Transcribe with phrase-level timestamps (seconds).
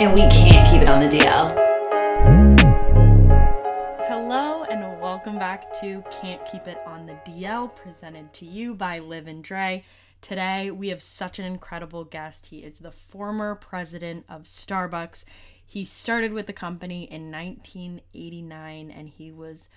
[0.00, 1.54] and we can't keep it on the DL.
[4.06, 9.00] Hello, and welcome back to Can't Keep It on the DL, presented to you by
[9.00, 9.84] Liv and Dre.
[10.20, 12.46] Today, we have such an incredible guest.
[12.46, 15.24] He is the former president of Starbucks.
[15.66, 19.68] He started with the company in 1989 and he was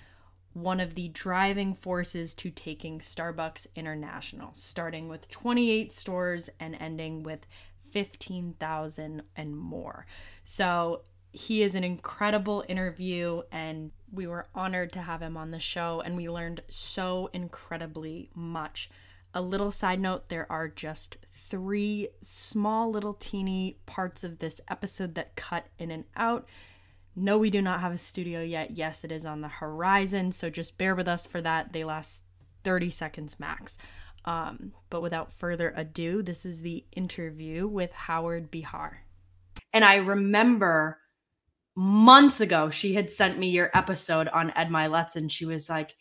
[0.53, 7.23] one of the driving forces to taking Starbucks international, starting with 28 stores and ending
[7.23, 7.47] with
[7.91, 10.05] 15,000 and more.
[10.43, 15.59] So he is an incredible interview, and we were honored to have him on the
[15.59, 18.89] show, and we learned so incredibly much.
[19.33, 25.15] A little side note there are just three small, little, teeny parts of this episode
[25.15, 26.49] that cut in and out.
[27.15, 28.71] No, we do not have a studio yet.
[28.71, 31.71] Yes, it is on the horizon, so just bear with us for that.
[31.71, 32.25] They last
[32.63, 33.77] 30 seconds max.
[34.25, 39.03] Um, but without further ado, this is the interview with Howard Behar.
[39.73, 40.99] And I remember
[41.75, 45.95] months ago, she had sent me your episode on Ed Mylett, and she was like,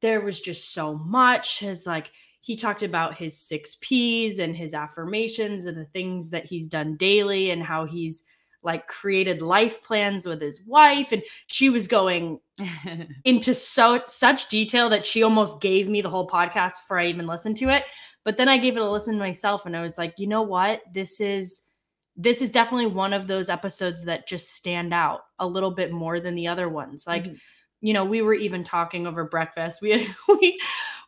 [0.00, 1.60] there was just so much.
[1.60, 6.46] His like, he talked about his six P's and his affirmations and the things that
[6.46, 8.24] he's done daily and how he's
[8.62, 12.40] like created life plans with his wife and she was going
[13.24, 17.26] into so such detail that she almost gave me the whole podcast before I even
[17.26, 17.84] listened to it.
[18.24, 20.82] But then I gave it a listen myself and I was like you know what?
[20.92, 21.62] This is
[22.16, 26.18] this is definitely one of those episodes that just stand out a little bit more
[26.18, 27.06] than the other ones.
[27.06, 27.34] Like mm-hmm.
[27.80, 29.80] you know we were even talking over breakfast.
[29.82, 30.58] We we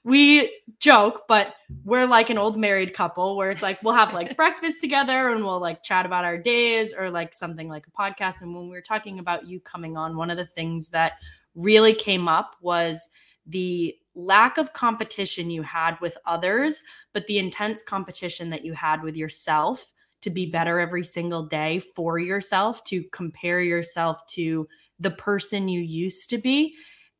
[0.02, 4.36] we joke, but we're like an old married couple where it's like we'll have like
[4.36, 8.42] breakfast together and we'll like chat about our days or like something like a podcast.
[8.42, 11.14] And when we were talking about you coming on, one of the things that
[11.54, 13.08] really came up was
[13.46, 19.02] the lack of competition you had with others, but the intense competition that you had
[19.02, 24.68] with yourself to be better every single day for yourself, to compare yourself to
[24.98, 26.74] the person you used to be.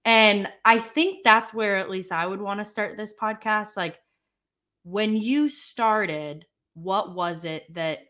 [0.05, 3.77] And I think that's where at least I would want to start this podcast.
[3.77, 3.99] Like
[4.83, 8.01] when you started, what was it that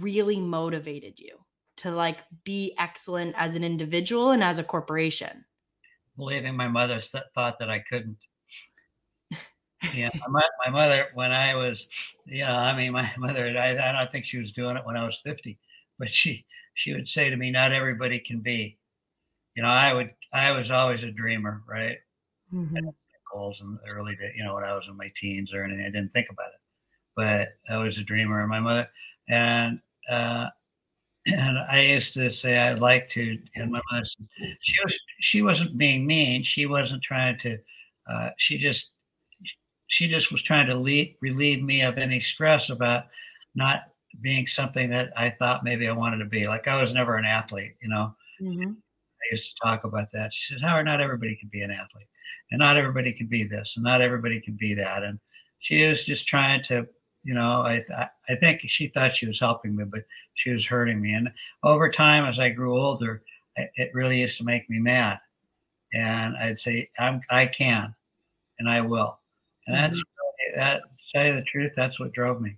[0.00, 1.38] really motivated you
[1.78, 5.44] to like be excellent as an individual and as a corporation?
[6.16, 8.18] Believing my mother thought that I couldn't.
[9.94, 11.86] yeah, my, my mother, when I was,
[12.26, 14.96] you know, I mean, my mother, I, I don't think she was doing it when
[14.96, 15.58] I was 50,
[15.98, 16.44] but she,
[16.74, 18.76] she would say to me, not everybody can be
[19.58, 21.96] you know, I would, I was always a dreamer, right?
[22.54, 22.90] Mm-hmm.
[23.34, 25.84] Goals in the early days, you know, when I was in my teens or anything,
[25.84, 26.60] I didn't think about it,
[27.16, 28.38] but I was a dreamer.
[28.38, 28.88] And my mother,
[29.28, 30.46] and, uh,
[31.26, 35.76] and I used to say I'd like to, and my mother, she was, she wasn't
[35.76, 36.44] being mean.
[36.44, 37.58] She wasn't trying to,
[38.08, 38.92] uh, she just,
[39.88, 43.06] she just was trying to lead, relieve me of any stress about
[43.56, 43.80] not
[44.20, 46.46] being something that I thought maybe I wanted to be.
[46.46, 48.14] Like I was never an athlete, you know.
[48.40, 48.70] Mm-hmm
[49.30, 50.32] used to talk about that.
[50.32, 52.08] She says, Howard, not everybody can be an athlete,
[52.50, 55.02] and not everybody can be this, and not everybody can be that.
[55.02, 55.18] And
[55.60, 56.86] she was just trying to,
[57.24, 57.84] you know, I
[58.28, 61.12] I think she thought she was helping me, but she was hurting me.
[61.12, 61.30] And
[61.62, 63.22] over time, as I grew older,
[63.56, 65.18] it really used to make me mad.
[65.92, 67.94] And I'd say, I'm I can,
[68.58, 69.18] and I will.
[69.66, 70.60] And that's mm-hmm.
[70.60, 70.80] that.
[70.80, 72.56] To tell you the truth, that's what drove me.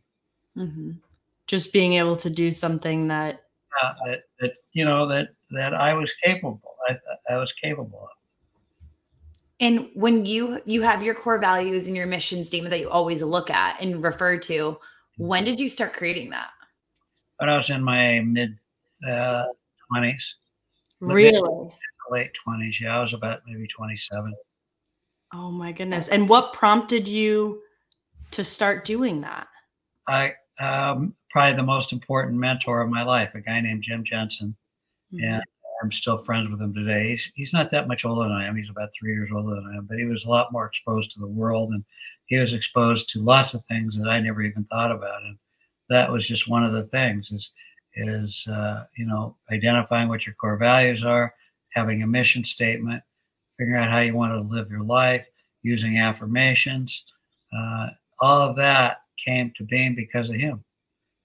[0.56, 0.92] Mm-hmm.
[1.46, 3.44] Just being able to do something that,
[3.82, 6.76] uh, that that you know that that I was capable.
[6.88, 6.98] I,
[7.28, 8.08] I was capable of.
[9.60, 13.22] And when you you have your core values and your mission statement that you always
[13.22, 14.78] look at and refer to,
[15.18, 16.50] when did you start creating that?
[17.38, 18.58] When I was in my mid
[19.06, 19.46] uh,
[19.88, 20.34] twenties.
[21.02, 21.70] Uh, really?
[22.10, 22.80] Late twenties.
[22.80, 24.34] Yeah, I was about maybe twenty-seven.
[25.32, 26.08] Oh my goodness!
[26.08, 27.62] And what prompted you
[28.32, 29.46] to start doing that?
[30.08, 34.54] I um, probably the most important mentor of my life, a guy named Jim Jensen
[35.12, 35.24] mm-hmm.
[35.24, 35.42] and
[35.82, 37.10] I'm still friends with him today.
[37.10, 38.56] He's, he's not that much older than I am.
[38.56, 41.10] He's about three years older than I am, but he was a lot more exposed
[41.12, 41.84] to the world and
[42.26, 45.22] he was exposed to lots of things that I never even thought about.
[45.22, 45.38] And
[45.88, 47.50] that was just one of the things is,
[47.94, 51.34] is, uh, you know, identifying what your core values are,
[51.70, 53.02] having a mission statement,
[53.58, 55.26] figuring out how you want to live your life,
[55.62, 57.02] using affirmations.
[57.56, 57.88] Uh,
[58.20, 60.64] all of that came to being because of him.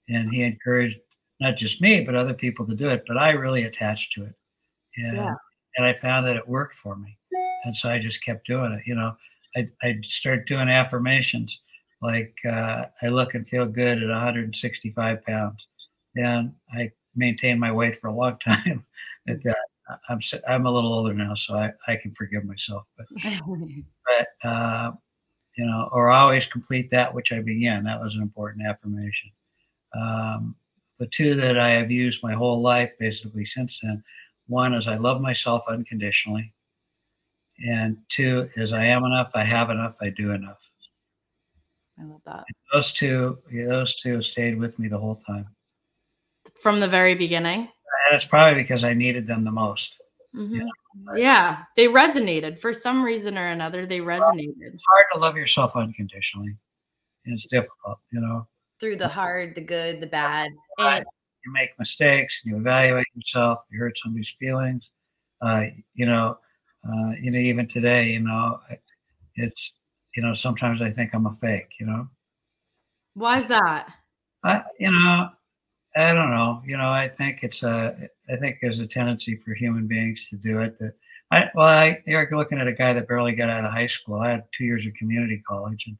[0.08, 0.98] And he encouraged
[1.40, 3.04] not just me, but other people to do it.
[3.06, 4.34] But I really attached to it.
[4.96, 5.34] And, yeah.
[5.76, 7.18] and I found that it worked for me.
[7.64, 8.82] And so I just kept doing it.
[8.86, 9.16] You know,
[9.56, 11.58] I, I started doing affirmations
[12.02, 15.66] like uh, I look and feel good at 165 pounds.
[16.14, 18.84] And I maintained my weight for a long time
[19.28, 19.56] at that.
[20.08, 22.84] I'm I'm a little older now, so I, I can forgive myself.
[22.96, 23.06] But
[24.42, 24.92] but uh,
[25.56, 27.84] you know, or always complete that which I began.
[27.84, 29.30] That was an important affirmation.
[29.98, 30.54] Um,
[30.98, 34.02] the two that I have used my whole life basically since then.
[34.48, 36.52] One is I love myself unconditionally.
[37.66, 40.58] And two is I am enough, I have enough, I do enough.
[41.98, 42.44] I love that.
[42.46, 45.46] And those two, those two stayed with me the whole time.
[46.60, 47.60] From the very beginning.
[47.60, 49.96] And it's probably because I needed them the most.
[50.36, 50.54] Mm-hmm.
[50.54, 51.16] Yeah.
[51.16, 53.86] yeah, they resonated for some reason or another.
[53.86, 54.54] They resonated.
[54.60, 56.56] It's hard to love yourself unconditionally.
[57.24, 58.46] It's difficult, you know.
[58.78, 60.50] Through the hard, the good, the bad.
[60.78, 61.02] Right.
[61.44, 64.90] You make mistakes, you evaluate yourself, you hurt somebody's feelings.
[65.40, 66.38] Uh, you know,
[66.86, 68.58] uh, you know, even today, you know,
[69.36, 69.72] it's,
[70.14, 72.08] you know, sometimes I think I'm a fake, you know.
[73.14, 73.88] Why is that?
[74.44, 75.30] I, you know,
[75.96, 76.62] I don't know.
[76.66, 80.36] You know, I think it's a, I think there's a tendency for human beings to
[80.36, 80.78] do it.
[80.78, 80.94] That
[81.30, 84.20] I, well, I, you're looking at a guy that barely got out of high school.
[84.20, 85.96] I had two years of community college and,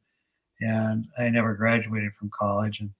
[0.61, 2.79] and I never graduated from college.
[2.79, 2.91] And,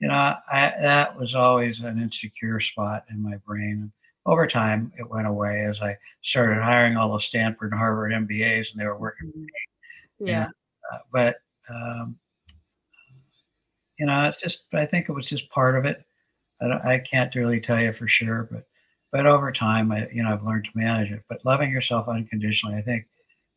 [0.00, 3.78] you know, I, that was always an insecure spot in my brain.
[3.82, 3.92] And,
[4.26, 8.70] over time, it went away as I started hiring all the Stanford and Harvard MBAs,
[8.70, 9.32] and they were working.
[10.20, 10.44] Yeah.
[10.44, 10.52] And,
[10.92, 11.36] uh, but
[11.68, 12.16] um,
[13.98, 16.04] you know, it's just I think it was just part of it.
[16.70, 18.66] I, I can't really tell you for sure, but
[19.10, 21.22] but over time, I you know I've learned to manage it.
[21.28, 23.06] But loving yourself unconditionally, I think,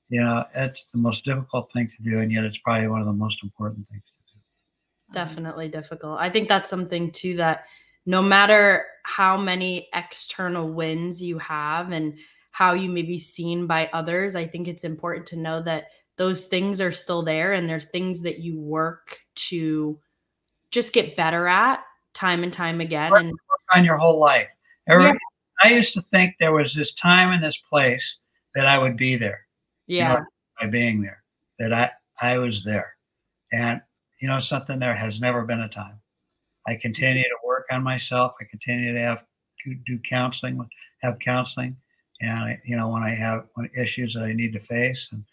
[0.10, 3.08] you know, it's the most difficult thing to do, and yet it's probably one of
[3.08, 5.14] the most important things to do.
[5.14, 6.20] Definitely difficult.
[6.20, 7.66] I think that's something too that
[8.06, 12.18] no matter how many external wins you have and
[12.52, 15.88] how you may be seen by others, I think it's important to know that
[16.18, 20.00] those things are still there and they're things that you work to
[20.72, 21.84] just get better at
[22.16, 23.14] time and time again.
[23.14, 23.34] And
[23.74, 24.50] on your whole life.
[24.88, 25.14] Every, yeah.
[25.62, 28.20] I used to think there was this time in this place
[28.56, 29.46] that I would be there.
[29.86, 30.14] Yeah.
[30.14, 30.26] You know,
[30.62, 31.22] by being there,
[31.60, 32.96] that I, I was there.
[33.52, 33.82] And,
[34.20, 36.00] you know, something there has never been a time.
[36.68, 38.34] I continue to work on myself.
[38.42, 39.24] I continue to have
[39.64, 40.68] to do counseling,
[41.02, 41.76] have counseling,
[42.22, 43.46] and you know when I have
[43.78, 45.24] issues that I need to face and,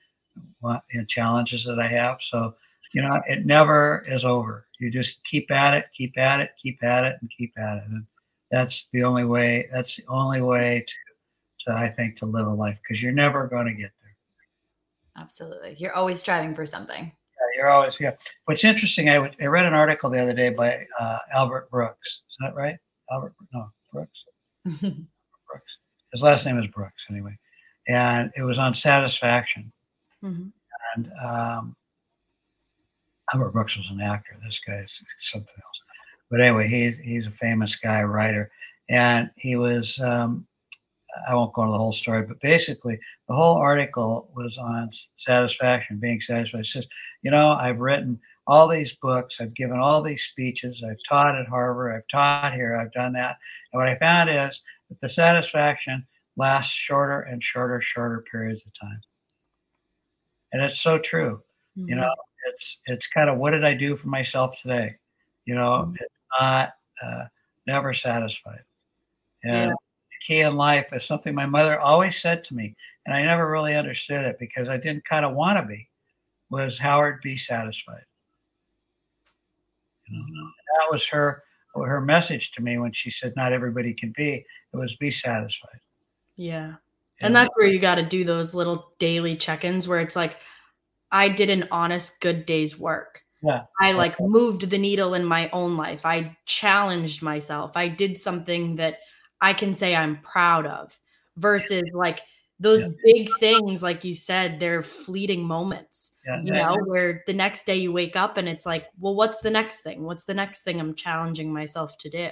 [0.92, 2.18] and challenges that I have.
[2.20, 2.54] So
[2.92, 4.66] you know it never is over.
[4.78, 7.84] You just keep at it, keep at it, keep at it, and keep at it.
[7.88, 8.04] And
[8.50, 9.68] that's the only way.
[9.72, 13.46] That's the only way to, to I think, to live a life because you're never
[13.46, 15.22] going to get there.
[15.22, 18.12] Absolutely, you're always striving for something Yeah, you're always yeah.
[18.46, 22.20] What's interesting, I, I read an article the other day by uh, Albert Brooks.
[22.30, 22.76] Is that right?
[23.10, 23.34] Albert?
[23.52, 24.18] No, Brooks.
[24.64, 25.72] Brooks.
[26.12, 27.38] His last name is Brooks, anyway,
[27.88, 29.72] and it was on satisfaction.
[30.24, 30.48] Mm-hmm.
[30.94, 31.76] And um,
[33.32, 34.36] Albert Brooks was an actor.
[34.44, 35.80] This guy is something else.
[36.30, 38.50] But anyway, he's he's a famous guy, writer,
[38.88, 40.46] and he was um,
[41.28, 42.98] I won't go into the whole story, but basically
[43.28, 46.60] the whole article was on satisfaction, being satisfied.
[46.60, 46.86] It says,
[47.22, 51.46] you know, I've written all these books, I've given all these speeches, I've taught at
[51.46, 53.36] Harvard, I've taught here, I've done that.
[53.72, 56.06] And what I found is that the satisfaction
[56.36, 59.00] lasts shorter and shorter, shorter periods of time.
[60.52, 61.42] And it's so true.
[61.78, 61.88] Mm-hmm.
[61.90, 62.14] You know,
[62.48, 64.96] it's it's kind of what did I do for myself today?
[65.44, 65.94] You know, mm-hmm.
[65.94, 67.24] it's not uh,
[67.66, 68.62] never satisfied.
[69.44, 69.74] And yeah
[70.26, 72.74] key in life is something my mother always said to me,
[73.06, 75.88] and I never really understood it because I didn't kind of want to be.
[76.50, 78.04] Was Howard be satisfied?
[80.08, 81.42] You know, that was her
[81.74, 85.80] her message to me when she said, "Not everybody can be." It was be satisfied.
[86.36, 86.74] Yeah,
[87.20, 90.36] and that's where you got to do those little daily check-ins where it's like,
[91.12, 93.22] I did an honest, good day's work.
[93.42, 93.64] Yeah.
[93.80, 96.06] I like moved the needle in my own life.
[96.06, 97.76] I challenged myself.
[97.76, 98.98] I did something that
[99.40, 100.96] I can say I'm proud of
[101.36, 102.20] versus like
[102.60, 103.12] those yeah.
[103.12, 107.74] big things, like you said, they're fleeting moments, yeah, you know, where the next day
[107.74, 110.04] you wake up and it's like, well, what's the next thing?
[110.04, 112.28] What's the next thing I'm challenging myself to do?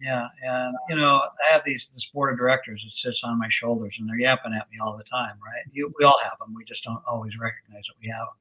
[0.00, 0.26] Yeah.
[0.42, 3.96] And, you know, I have these, this board of directors that sits on my shoulders
[3.98, 5.64] and they're yapping at me all the time, right?
[5.72, 6.54] You, we all have them.
[6.54, 8.36] We just don't always recognize that we have them.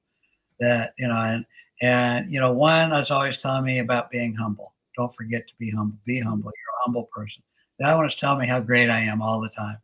[0.60, 1.46] That, you know, and,
[1.82, 4.74] and, you know, one is always telling me about being humble.
[4.98, 5.98] Don't forget to be humble.
[6.06, 6.52] Be humble.
[6.52, 7.44] You're a humble person
[7.80, 9.78] that one is telling me how great I am all the time.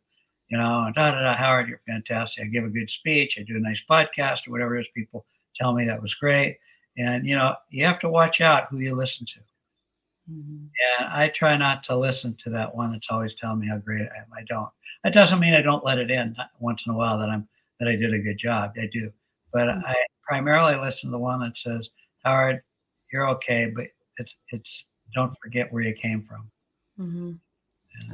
[0.48, 2.44] You know, da da da, Howard, you're fantastic.
[2.44, 3.36] I give a good speech.
[3.38, 4.88] I do a nice podcast or whatever it is.
[4.94, 5.24] People
[5.54, 6.58] tell me that was great.
[6.98, 9.40] And, you know, you have to watch out who you listen to.
[10.30, 10.66] Mm-hmm.
[10.98, 14.02] And I try not to listen to that one that's always telling me how great
[14.02, 14.26] I am.
[14.36, 14.68] I don't.
[15.04, 17.48] That doesn't mean I don't let it in once in a while that I'm
[17.78, 18.72] that I did a good job.
[18.76, 19.10] I do.
[19.52, 19.86] But mm-hmm.
[19.86, 21.88] I primarily listen to the one that says,
[22.24, 22.60] Howard,
[23.12, 23.86] you're okay, but
[24.18, 24.84] it's it's
[25.14, 26.50] don't forget where you came from.
[26.98, 27.32] Mm-hmm.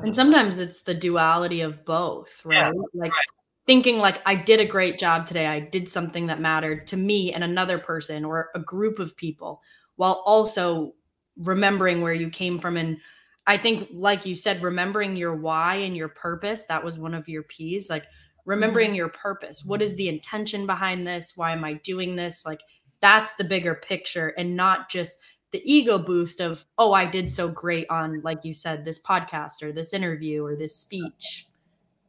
[0.05, 2.73] And sometimes it's the duality of both, right?
[2.75, 3.27] Yeah, like right.
[3.67, 5.47] thinking like I did a great job today.
[5.47, 9.61] I did something that mattered to me and another person or a group of people
[9.97, 10.95] while also
[11.39, 12.99] remembering where you came from and
[13.47, 17.29] I think, like you said, remembering your why and your purpose, that was one of
[17.29, 17.89] your P's.
[17.89, 18.07] Like
[18.45, 19.65] remembering your purpose.
[19.65, 21.33] What is the intention behind this?
[21.37, 22.47] Why am I doing this?
[22.47, 22.61] Like
[23.01, 25.19] that's the bigger picture and not just
[25.53, 29.63] the ego boost of, oh, I did so great on, like you said, this podcast
[29.63, 31.49] or this interview or this speech.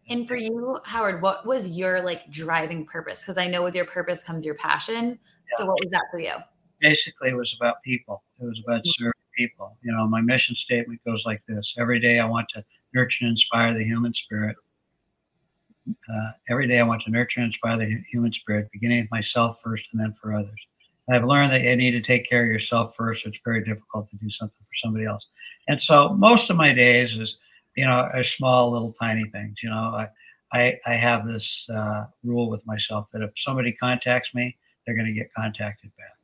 [0.09, 3.21] And for you, Howard, what was your like driving purpose?
[3.21, 5.05] Because I know with your purpose comes your passion.
[5.51, 5.57] Yeah.
[5.57, 6.33] So what was that for you?
[6.79, 8.23] Basically, it was about people.
[8.39, 9.03] It was about mm-hmm.
[9.03, 9.77] serving people.
[9.83, 12.63] You know, my mission statement goes like this: Every day, I want to
[12.93, 14.55] nurture and inspire the human spirit.
[15.87, 19.59] Uh, every day, I want to nurture and inspire the human spirit, beginning with myself
[19.63, 20.59] first, and then for others.
[21.09, 23.25] I've learned that you need to take care of yourself first.
[23.25, 25.25] It's very difficult to do something for somebody else.
[25.69, 27.37] And so most of my days is,
[27.75, 29.57] you know, are small, little, tiny things.
[29.63, 30.07] You know, I,
[30.51, 35.07] I, I have this uh, rule with myself that if somebody contacts me, they're going
[35.07, 36.17] to get contacted back.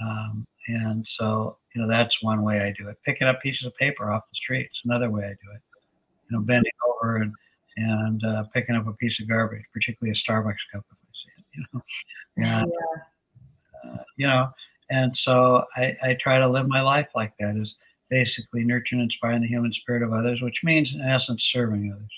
[0.00, 2.96] Um, and so, you know, that's one way I do it.
[3.04, 5.62] Picking up pieces of paper off the street is another way I do it.
[6.30, 7.32] You know, bending over and
[7.76, 11.28] and uh, picking up a piece of garbage, particularly a Starbucks cup if I see
[11.38, 11.44] it.
[11.54, 11.82] You know,
[12.36, 13.02] and, yeah
[14.16, 14.50] you know,
[14.90, 17.76] and so I, I try to live my life like that is
[18.10, 22.10] basically nurturing and inspiring the human spirit of others, which means in essence serving others.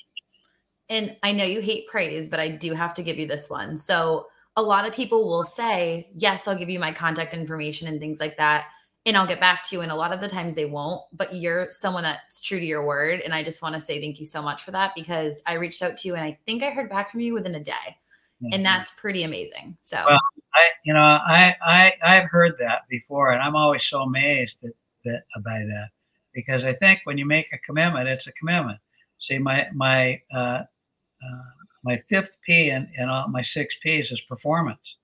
[0.88, 3.76] And I know you hate praise, but I do have to give you this one.
[3.76, 4.26] So
[4.56, 8.20] a lot of people will say, Yes, I'll give you my contact information and things
[8.20, 8.66] like that.
[9.04, 9.82] And I'll get back to you.
[9.82, 12.84] And a lot of the times they won't, but you're someone that's true to your
[12.84, 13.20] word.
[13.20, 15.80] And I just want to say thank you so much for that because I reached
[15.82, 17.72] out to you and I think I heard back from you within a day.
[18.42, 18.48] Mm-hmm.
[18.52, 19.76] And that's pretty amazing.
[19.80, 20.18] So well,
[20.54, 24.72] I, you know, I, I, I've heard that before, and I'm always so amazed that,
[25.04, 25.88] that by that,
[26.34, 28.78] because I think when you make a commitment, it's a commitment.
[29.20, 30.64] See, my, my, uh,
[31.22, 31.42] uh,
[31.86, 34.96] my fifth P and, and all my six P's is performance.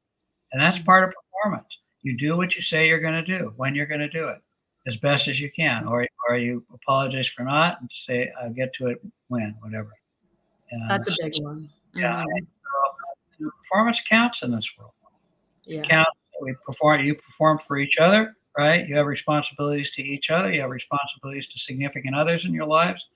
[0.52, 0.86] And that's mm-hmm.
[0.86, 1.68] part of performance.
[2.02, 4.42] You do what you say you're going to do when you're going to do it
[4.86, 8.74] as best as you can, or, or you apologize for not and say, I'll get
[8.74, 9.92] to it when, whatever.
[10.72, 11.70] And that's a big one.
[11.94, 12.24] Yeah.
[12.24, 12.44] Mm-hmm.
[13.38, 14.92] So, performance counts in this world
[15.64, 15.82] yeah.
[15.82, 16.08] count.
[16.40, 17.02] We perform.
[17.02, 18.86] You perform for each other, right?
[18.86, 20.52] You have responsibilities to each other.
[20.52, 23.06] You have responsibilities to significant others in your lives,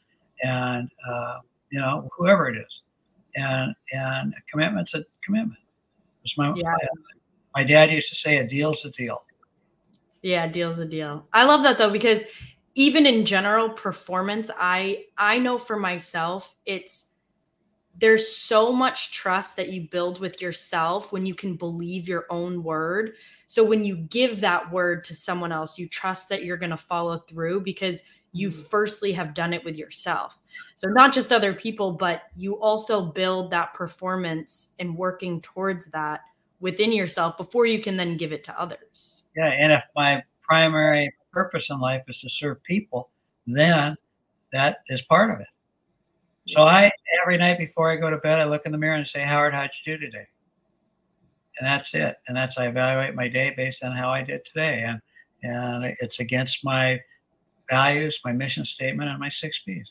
[0.43, 1.39] and uh,
[1.71, 2.83] you know whoever it is,
[3.37, 5.61] and and commitment's a commitment.
[6.37, 6.63] My, yeah.
[6.65, 6.79] my
[7.55, 9.23] my dad used to say, "A deal's a deal."
[10.23, 11.27] Yeah, deal's a deal.
[11.33, 12.25] I love that though because
[12.75, 17.11] even in general performance, I I know for myself, it's
[17.99, 22.63] there's so much trust that you build with yourself when you can believe your own
[22.63, 23.15] word.
[23.47, 26.77] So when you give that word to someone else, you trust that you're going to
[26.77, 28.03] follow through because
[28.37, 28.61] you mm-hmm.
[28.63, 30.41] firstly have done it with yourself.
[30.77, 36.21] So not just other people, but you also build that performance and working towards that
[36.61, 39.25] within yourself before you can then give it to others.
[39.37, 43.11] Yeah, and if my primary purpose in life is to serve people,
[43.47, 43.97] then
[44.53, 45.47] that is part of it.
[46.49, 49.09] So I every night before I go to bed, I look in the mirror and
[49.09, 50.27] say, Howard, how'd you do today?
[51.59, 52.17] And that's it.
[52.29, 54.85] And that's I evaluate my day based on how I did today.
[54.87, 55.01] And
[55.43, 57.01] and it's against my
[57.71, 59.91] values, my mission statement, and my six P's.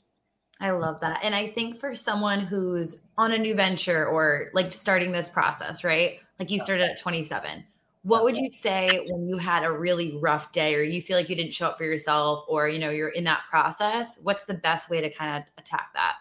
[0.61, 1.19] I love that.
[1.23, 5.83] And I think for someone who's on a new venture or like starting this process,
[5.83, 6.13] right?
[6.39, 7.65] Like you started at 27.
[8.03, 11.27] What would you say when you had a really rough day or you feel like
[11.27, 14.19] you didn't show up for yourself or you know you're in that process?
[14.23, 16.15] What's the best way to kind of attack that?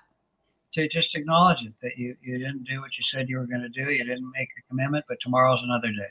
[0.74, 3.60] to just acknowledge it that you, you didn't do what you said you were going
[3.60, 3.92] to do.
[3.92, 6.10] You didn't make a commitment, but tomorrow's another day.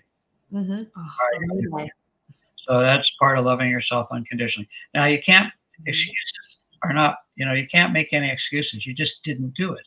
[0.53, 0.83] Mm-hmm.
[0.95, 1.89] Oh,
[2.67, 4.69] so that's part of loving yourself unconditionally.
[4.93, 5.89] Now you can't mm-hmm.
[5.89, 8.85] excuses are not, you know, you can't make any excuses.
[8.85, 9.85] You just didn't do it.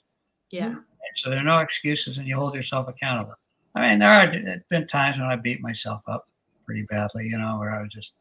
[0.51, 0.75] Yeah.
[1.17, 3.35] So there are no excuses and you hold yourself accountable.
[3.75, 6.27] I mean, there have been times when I beat myself up
[6.65, 8.13] pretty badly, you know, where I was just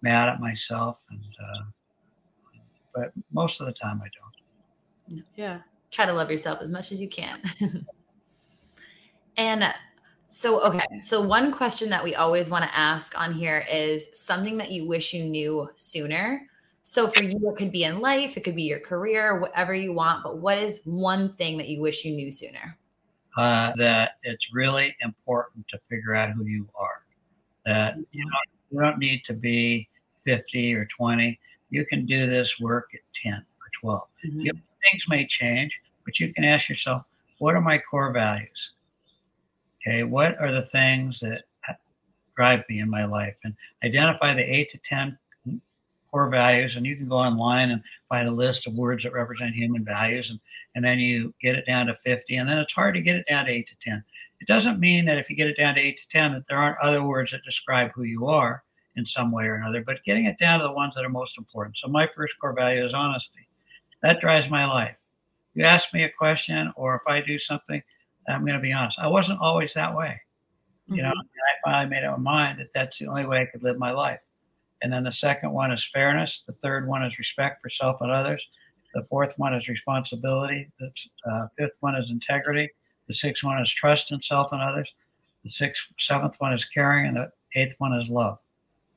[0.00, 1.62] mad at myself and, uh,
[2.94, 5.24] but most of the time I don't.
[5.36, 5.58] Yeah
[5.92, 7.40] try to love yourself as much as you can.
[9.36, 9.62] and
[10.34, 10.86] so, okay.
[11.02, 14.88] So, one question that we always want to ask on here is something that you
[14.88, 16.48] wish you knew sooner.
[16.82, 19.92] So, for you, it could be in life, it could be your career, whatever you
[19.92, 20.22] want.
[20.22, 22.78] But what is one thing that you wish you knew sooner?
[23.36, 27.04] Uh, that it's really important to figure out who you are.
[27.66, 28.30] That you know,
[28.70, 29.86] you don't need to be
[30.24, 31.38] 50 or 20.
[31.68, 33.40] You can do this work at 10 or
[33.82, 34.02] 12.
[34.26, 34.40] Mm-hmm.
[34.40, 34.52] You
[34.90, 37.02] things may change, but you can ask yourself,
[37.38, 38.70] what are my core values?
[39.86, 41.44] Okay, what are the things that
[42.36, 43.34] drive me in my life?
[43.44, 45.18] And identify the eight to 10
[46.10, 46.76] core values.
[46.76, 50.30] And you can go online and find a list of words that represent human values.
[50.30, 50.38] And,
[50.74, 52.36] and then you get it down to 50.
[52.36, 54.04] And then it's hard to get it down to eight to 10.
[54.40, 56.58] It doesn't mean that if you get it down to eight to 10, that there
[56.58, 58.62] aren't other words that describe who you are.
[58.94, 61.38] in some way or another, but getting it down to the ones that are most
[61.38, 61.78] important.
[61.78, 63.48] So my first core value is honesty.
[64.02, 64.96] That drives my life.
[65.54, 67.82] You ask me a question, or if I do something,
[68.28, 68.98] I'm going to be honest.
[68.98, 70.20] I wasn't always that way.
[70.88, 70.94] Mm-hmm.
[70.94, 73.62] You know, I finally made up my mind that that's the only way I could
[73.62, 74.20] live my life.
[74.82, 76.42] And then the second one is fairness.
[76.46, 78.44] The third one is respect for self and others.
[78.94, 80.70] The fourth one is responsibility.
[80.78, 80.92] The
[81.30, 82.68] uh, fifth one is integrity.
[83.08, 84.90] The sixth one is trust in self and others.
[85.44, 88.38] The sixth, seventh one is caring, and the eighth one is love.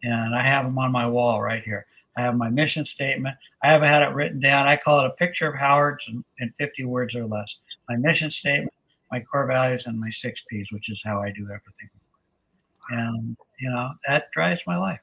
[0.03, 1.85] And I have them on my wall right here.
[2.17, 3.35] I have my mission statement.
[3.63, 4.67] I haven't had it written down.
[4.67, 7.53] I call it a picture of Howard's in, in 50 words or less.
[7.89, 8.73] My mission statement,
[9.15, 11.89] my core values, and my six P's, which is how I do everything.
[12.89, 14.99] And, you know, that drives my life.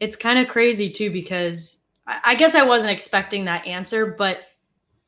[0.00, 4.40] It's kind of crazy too, because I guess I wasn't expecting that answer, but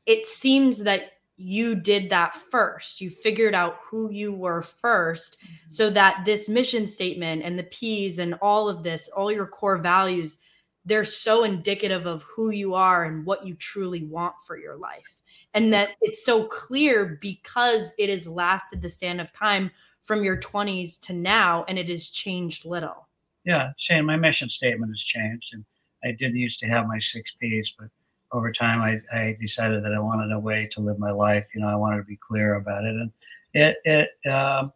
[0.05, 2.99] it seems that you did that first.
[2.99, 5.69] You figured out who you were 1st mm-hmm.
[5.69, 9.77] so that this mission statement and the P's and all of this, all your core
[9.77, 10.39] values,
[10.85, 15.18] they're so indicative of who you are and what you truly want for your life.
[15.53, 19.71] And that it's so clear because it has lasted the stand of time
[20.01, 23.07] from your 20s to now and it has changed little.
[23.45, 25.47] Yeah, Shane, my mission statement has changed.
[25.53, 25.65] And
[26.03, 27.89] I didn't used to have my six P's, but
[28.31, 31.47] over time, I, I decided that I wanted a way to live my life.
[31.53, 33.11] You know, I wanted to be clear about it, and
[33.53, 34.71] it it um,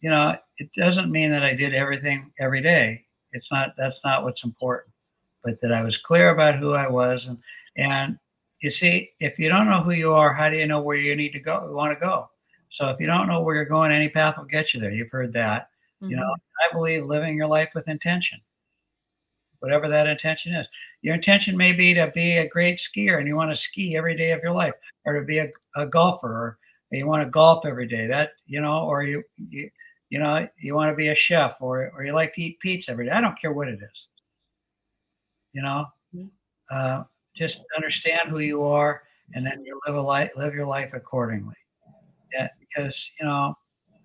[0.00, 3.04] you know it doesn't mean that I did everything every day.
[3.32, 4.92] It's not that's not what's important,
[5.44, 7.38] but that I was clear about who I was, and
[7.76, 8.18] and
[8.60, 11.16] you see, if you don't know who you are, how do you know where you
[11.16, 11.70] need to go?
[11.72, 12.30] Want to go.
[12.70, 14.92] So if you don't know where you're going, any path will get you there.
[14.92, 15.70] You've heard that.
[16.02, 16.10] Mm-hmm.
[16.10, 16.76] You know, mm-hmm.
[16.76, 18.40] I believe living your life with intention
[19.60, 20.66] whatever that intention is.
[21.02, 24.16] Your intention may be to be a great skier and you want to ski every
[24.16, 24.74] day of your life,
[25.04, 26.58] or to be a, a golfer, or
[26.90, 28.06] you want to golf every day.
[28.06, 29.70] That you know, or you you
[30.08, 32.90] you know you want to be a chef, or or you like to eat pizza
[32.90, 33.12] every day.
[33.12, 34.06] I don't care what it is.
[35.52, 36.26] You know, mm-hmm.
[36.70, 37.04] uh,
[37.36, 39.02] just understand who you are,
[39.34, 41.54] and then you live a life, live your life accordingly.
[42.32, 43.54] Yeah, because you know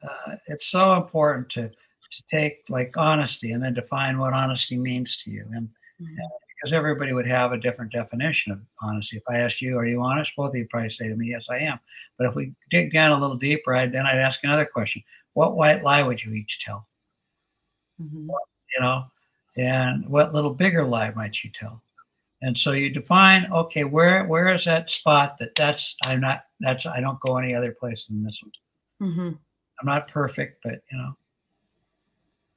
[0.04, 5.18] uh, it's so important to to take like honesty and then define what honesty means
[5.24, 5.46] to you.
[5.54, 6.06] And, mm-hmm.
[6.06, 9.18] and, because everybody would have a different definition of honesty.
[9.18, 11.46] If I asked you, "Are you honest?" Both of you probably say to me, "Yes,
[11.50, 11.80] I am."
[12.18, 15.58] But if we dig down a little deeper, I'd, then I'd ask another question: What
[15.58, 16.88] white lie would you each tell?
[18.02, 18.30] Mm-hmm.
[18.30, 19.06] You know,
[19.58, 21.82] and what little bigger lie might you tell?
[22.46, 26.86] And so you define, okay, where where is that spot that that's I'm not that's
[26.86, 29.10] I don't go any other place than this one.
[29.10, 29.30] Mm-hmm.
[29.80, 31.18] I'm not perfect, but you know,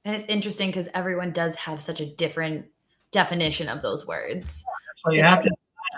[0.04, 2.66] and it's interesting because everyone does have such a different
[3.12, 4.62] definition of those words.
[5.06, 5.50] So you have to,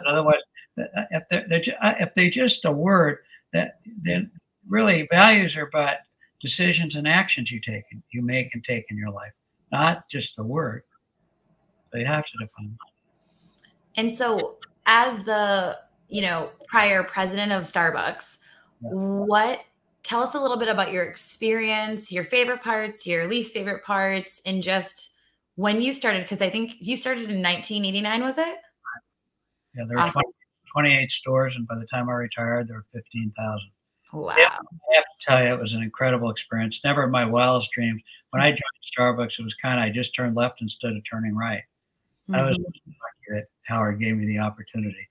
[0.06, 0.36] otherwise,
[0.78, 3.18] uh, if they're, they're, uh, if they just a word,
[3.52, 4.30] that then
[4.68, 5.96] really values are about
[6.40, 9.32] decisions and actions you take, you make and take in your life,
[9.72, 10.84] not just the word.
[11.90, 12.78] So you have to define.
[13.96, 18.38] And so, as the you know prior president of Starbucks,
[18.82, 18.90] yeah.
[18.90, 19.60] what
[20.02, 24.40] tell us a little bit about your experience, your favorite parts, your least favorite parts,
[24.46, 25.16] and just
[25.56, 26.22] when you started.
[26.22, 28.56] Because I think you started in 1989, was it?
[29.74, 30.22] Yeah, there were awesome.
[30.72, 33.70] 20, 28 stores, and by the time I retired, there were 15,000.
[34.12, 34.34] Wow.
[34.36, 36.80] I have to tell you, it was an incredible experience.
[36.84, 38.02] Never in my wildest dreams.
[38.30, 38.46] When mm.
[38.46, 38.60] I joined
[38.98, 41.62] Starbucks, it was kind of I just turned left instead of turning right.
[42.30, 42.40] Mm-hmm.
[42.40, 42.82] I was lucky
[43.28, 45.08] that Howard gave me the opportunity.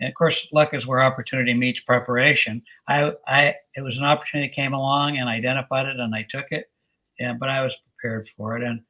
[0.00, 2.62] And of course, luck is where opportunity meets preparation.
[2.88, 6.26] I, I, it was an opportunity that came along and I identified it and I
[6.28, 6.70] took it.
[7.18, 8.64] Yeah, but I was prepared for it.
[8.64, 8.80] And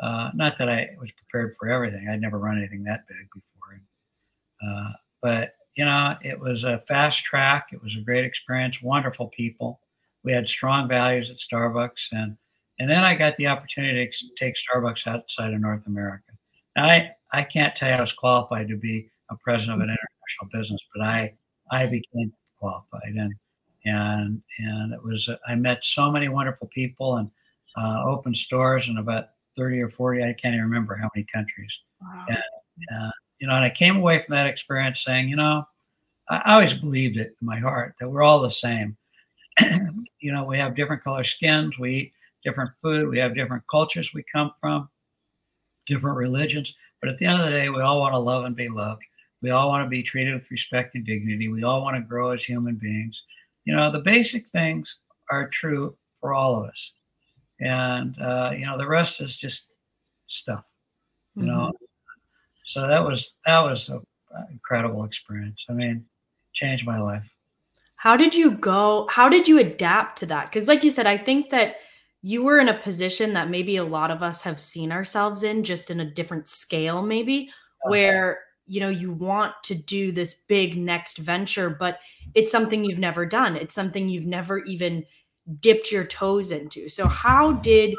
[0.00, 2.08] uh, not that I was prepared for everything.
[2.08, 3.50] I'd never run anything that big before.
[4.62, 7.68] Uh, but you know, it was a fast track.
[7.72, 8.82] It was a great experience.
[8.82, 9.80] Wonderful people.
[10.24, 12.36] We had strong values at Starbucks, and
[12.78, 16.29] and then I got the opportunity to take Starbucks outside of North America.
[16.76, 20.60] I I can't tell you I was qualified to be a president of an international
[20.60, 21.34] business, but I
[21.70, 23.32] I became qualified and
[23.84, 27.30] and and it was I met so many wonderful people and
[27.76, 31.72] uh, opened stores in about thirty or forty I can't even remember how many countries.
[32.00, 32.26] Wow.
[32.28, 32.38] And,
[32.94, 35.64] uh, you know, and I came away from that experience saying, you know,
[36.28, 38.96] I, I always believed it in my heart that we're all the same.
[40.20, 42.12] you know, we have different color skins, we eat
[42.44, 44.88] different food, we have different cultures we come from,
[45.90, 48.56] different religions, but at the end of the day, we all want to love and
[48.56, 49.02] be loved.
[49.42, 51.48] We all want to be treated with respect and dignity.
[51.48, 53.22] We all want to grow as human beings.
[53.64, 54.96] You know, the basic things
[55.30, 56.92] are true for all of us.
[57.60, 59.64] And, uh, you know, the rest is just
[60.28, 60.64] stuff,
[61.34, 61.50] you mm-hmm.
[61.50, 61.72] know.
[62.64, 64.02] So that was, that was an
[64.52, 65.64] incredible experience.
[65.68, 66.04] I mean,
[66.54, 67.24] changed my life.
[67.96, 69.06] How did you go?
[69.10, 70.46] How did you adapt to that?
[70.46, 71.76] Because, like you said, I think that
[72.22, 75.64] you were in a position that maybe a lot of us have seen ourselves in
[75.64, 77.90] just in a different scale maybe uh-huh.
[77.90, 81.98] where you know you want to do this big next venture but
[82.34, 83.56] it's something you've never done.
[83.56, 85.04] It's something you've never even
[85.60, 86.88] dipped your toes into.
[86.88, 87.94] So how did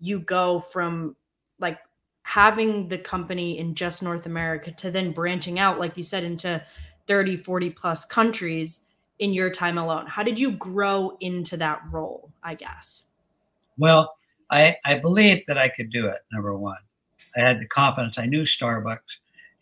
[0.00, 1.16] you go from
[1.58, 1.78] like
[2.22, 6.60] having the company in just north america to then branching out like you said into
[7.06, 8.84] 30 40 plus countries
[9.20, 10.06] in your time alone?
[10.06, 13.05] How did you grow into that role i guess
[13.78, 14.16] well,
[14.50, 16.18] I, I believed that I could do it.
[16.32, 16.78] Number one,
[17.36, 18.18] I had the confidence.
[18.18, 18.98] I knew Starbucks,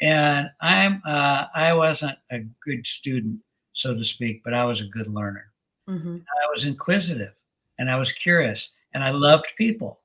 [0.00, 3.40] and I'm uh, I wasn't a good student,
[3.72, 5.46] so to speak, but I was a good learner.
[5.88, 6.16] Mm-hmm.
[6.16, 7.33] I was inquisitive,
[7.79, 10.00] and I was curious, and I loved people,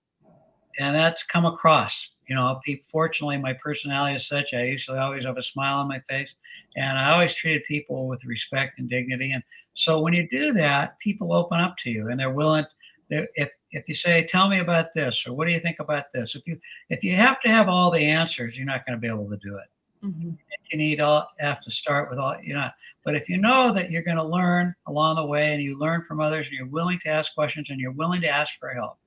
[0.79, 2.09] and that's come across.
[2.27, 4.53] You know, fortunately, my personality is such.
[4.53, 6.29] I usually always have a smile on my face,
[6.75, 9.31] and I always treated people with respect and dignity.
[9.31, 9.43] And
[9.73, 12.65] so, when you do that, people open up to you, and they're willing.
[13.09, 16.35] If if you say, "Tell me about this," or "What do you think about this?"
[16.35, 19.07] If you if you have to have all the answers, you're not going to be
[19.07, 20.05] able to do it.
[20.05, 20.31] Mm-hmm.
[20.71, 22.69] You need all have to start with all you know.
[23.03, 26.03] But if you know that you're going to learn along the way, and you learn
[26.03, 28.97] from others, and you're willing to ask questions, and you're willing to ask for help,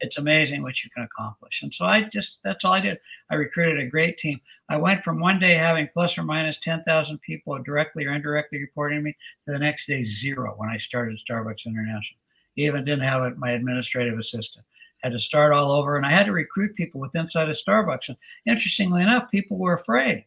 [0.00, 1.62] it's amazing what you can accomplish.
[1.62, 2.98] And so I just that's all I did.
[3.30, 4.40] I recruited a great team.
[4.68, 8.98] I went from one day having plus or minus 10,000 people directly or indirectly reporting
[8.98, 12.21] to me to the next day zero when I started Starbucks International
[12.56, 14.64] even didn't have my administrative assistant.
[15.02, 18.08] Had to start all over, and I had to recruit people with inside of Starbucks.
[18.08, 20.24] And interestingly enough, people were afraid.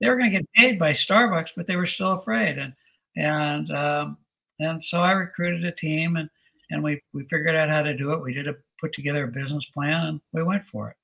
[0.00, 2.58] They were going to get paid by Starbucks, but they were still afraid.
[2.58, 2.74] And
[3.16, 4.18] and um,
[4.60, 6.28] and so I recruited a team, and
[6.70, 8.22] and we we figured out how to do it.
[8.22, 10.96] We did a put together a business plan, and we went for it.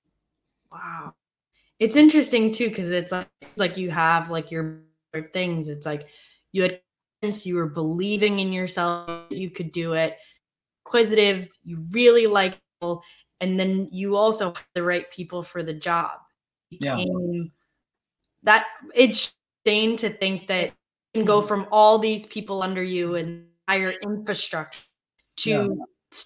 [0.70, 1.14] Wow,
[1.78, 4.82] it's interesting too because it's like it's like you have like your
[5.32, 5.68] things.
[5.68, 6.08] It's like
[6.52, 6.80] you had
[7.22, 10.16] you were believing in yourself, you could do it,
[10.84, 13.02] inquisitive, you really like people,
[13.40, 16.18] and then you also have the right people for the job.
[16.70, 17.04] yeah.
[18.42, 20.72] That it's insane to think that you
[21.20, 21.48] can go mm-hmm.
[21.48, 24.80] from all these people under you and higher infrastructure
[25.38, 26.22] to yeah.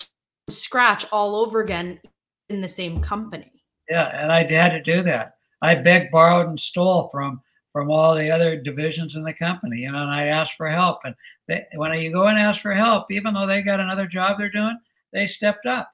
[0.49, 2.01] scratch all over again
[2.49, 3.51] in the same company.
[3.89, 5.35] Yeah, and I had to do that.
[5.63, 7.41] I begged, borrowed, and stole from
[7.75, 11.01] from all the other divisions in the company, you know, and I asked for help.
[11.05, 11.13] And
[11.49, 14.49] they, when you go and ask for help, even though they got another job they're
[14.49, 14.79] doing,
[15.13, 15.91] they stepped up.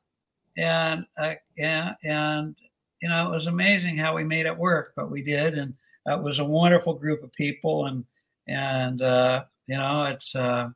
[0.59, 2.55] And uh, yeah, and
[3.01, 5.73] you know, it was amazing how we made it work, but we did, and
[6.05, 8.05] it was a wonderful group of people, and
[8.47, 10.69] and uh, you know, it's uh,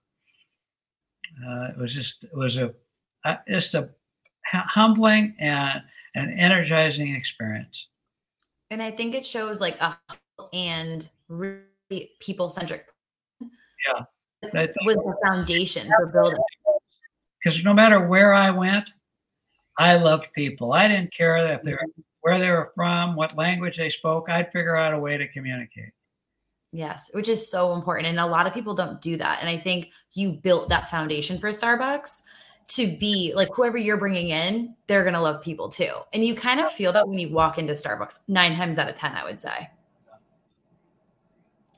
[1.46, 2.72] uh, it was just it was a
[3.26, 3.90] uh, just a
[4.46, 5.82] humbling and
[6.14, 7.88] an energizing experience.
[8.70, 9.98] And I think it shows like a
[10.52, 12.86] and really people centric.
[13.40, 14.04] Yeah.
[14.84, 16.38] Was the foundation for building.
[17.42, 18.90] Because no matter where I went,
[19.78, 20.72] I loved people.
[20.72, 21.86] I didn't care if they were,
[22.20, 24.30] where they were from, what language they spoke.
[24.30, 25.90] I'd figure out a way to communicate.
[26.72, 28.08] Yes, which is so important.
[28.08, 29.38] And a lot of people don't do that.
[29.40, 32.22] And I think you built that foundation for Starbucks
[32.66, 35.92] to be like whoever you're bringing in, they're going to love people too.
[36.12, 38.96] And you kind of feel that when you walk into Starbucks nine times out of
[38.96, 39.68] 10, I would say.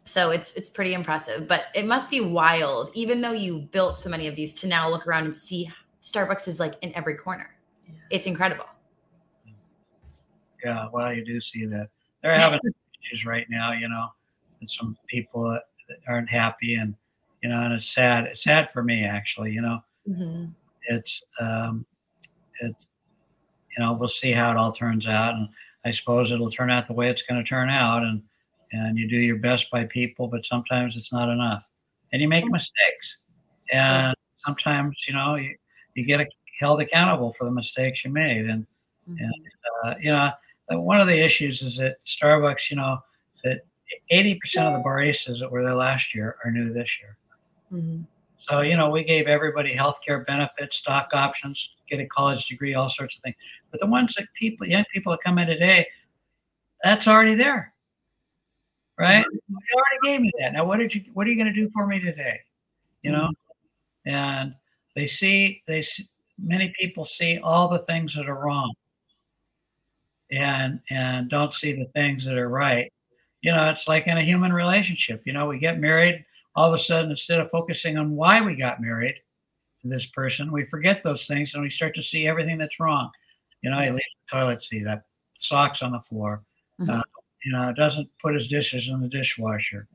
[0.06, 4.08] So it's it's pretty impressive, but it must be wild, even though you built so
[4.08, 5.68] many of these, to now look around and see
[6.00, 7.50] Starbucks is like in every corner.
[7.86, 7.94] Yeah.
[8.10, 8.66] It's incredible.
[10.64, 11.88] Yeah, well, you do see that
[12.22, 12.60] they're having
[13.04, 14.06] issues right now, you know,
[14.60, 15.62] and some people that
[16.08, 16.94] aren't happy, and
[17.42, 18.26] you know, and it's sad.
[18.26, 19.80] It's sad for me actually, you know.
[20.08, 20.46] Mm-hmm.
[20.88, 21.84] It's um,
[22.60, 22.86] it's
[23.76, 25.48] you know, we'll see how it all turns out, and
[25.84, 28.22] I suppose it'll turn out the way it's going to turn out, and
[28.72, 31.62] and you do your best by people, but sometimes it's not enough,
[32.12, 33.18] and you make mistakes,
[33.72, 35.56] and sometimes you know you,
[35.94, 36.26] you get
[36.60, 38.66] held accountable for the mistakes you made, and
[39.08, 39.24] mm-hmm.
[39.24, 39.34] and
[39.84, 40.30] uh, you know
[40.68, 42.98] one of the issues is that Starbucks, you know,
[43.44, 43.60] that
[44.10, 47.16] 80% of the baristas that were there last year are new this year.
[47.72, 48.02] Mm-hmm.
[48.38, 52.74] So, you know, we gave everybody health care benefits, stock options, get a college degree,
[52.74, 53.36] all sorts of things.
[53.70, 55.86] But the ones that people, young people that come in today,
[56.82, 57.72] that's already there
[58.98, 59.24] right?
[59.48, 60.52] You already gave me that.
[60.52, 61.04] Now, what did you?
[61.12, 62.40] What are you going to do for me today?
[63.02, 64.10] You know, mm-hmm.
[64.10, 64.54] and
[64.94, 68.74] they see they see, many people see all the things that are wrong,
[70.30, 72.92] and and don't see the things that are right.
[73.42, 75.22] You know, it's like in a human relationship.
[75.24, 76.24] You know, we get married.
[76.56, 79.14] All of a sudden, instead of focusing on why we got married
[79.82, 83.10] to this person, we forget those things and we start to see everything that's wrong.
[83.60, 85.04] You know, you leave the toilet seat up,
[85.36, 86.42] socks on the floor,
[86.80, 86.90] mm-hmm.
[86.90, 87.02] uh,
[87.44, 89.88] you know, doesn't put his dishes in the dishwasher.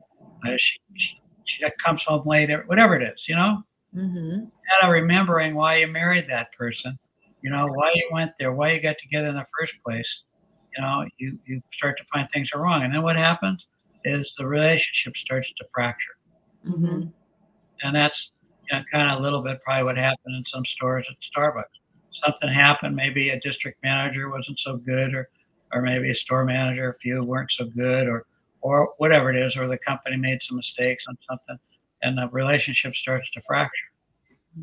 [0.46, 3.62] Uh, she, she, she, comes home late, whatever it is, you know.
[3.94, 4.30] Mm-hmm.
[4.30, 6.98] Kind of remembering why you married that person,
[7.42, 10.22] you know, why you went there, why you got together in the first place.
[10.76, 12.82] You know, you, you start to find things are wrong.
[12.82, 13.66] And then what happens
[14.04, 16.16] is the relationship starts to fracture.
[16.66, 17.08] Mm-hmm.
[17.82, 18.30] And that's
[18.70, 21.64] you know, kind of a little bit probably what happened in some stores at Starbucks.
[22.12, 25.28] Something happened, maybe a district manager wasn't so good, or
[25.72, 28.26] or maybe a store manager, a few weren't so good, or
[28.62, 31.58] or whatever it is, or the company made some mistakes on something,
[32.02, 33.90] and the relationship starts to fracture.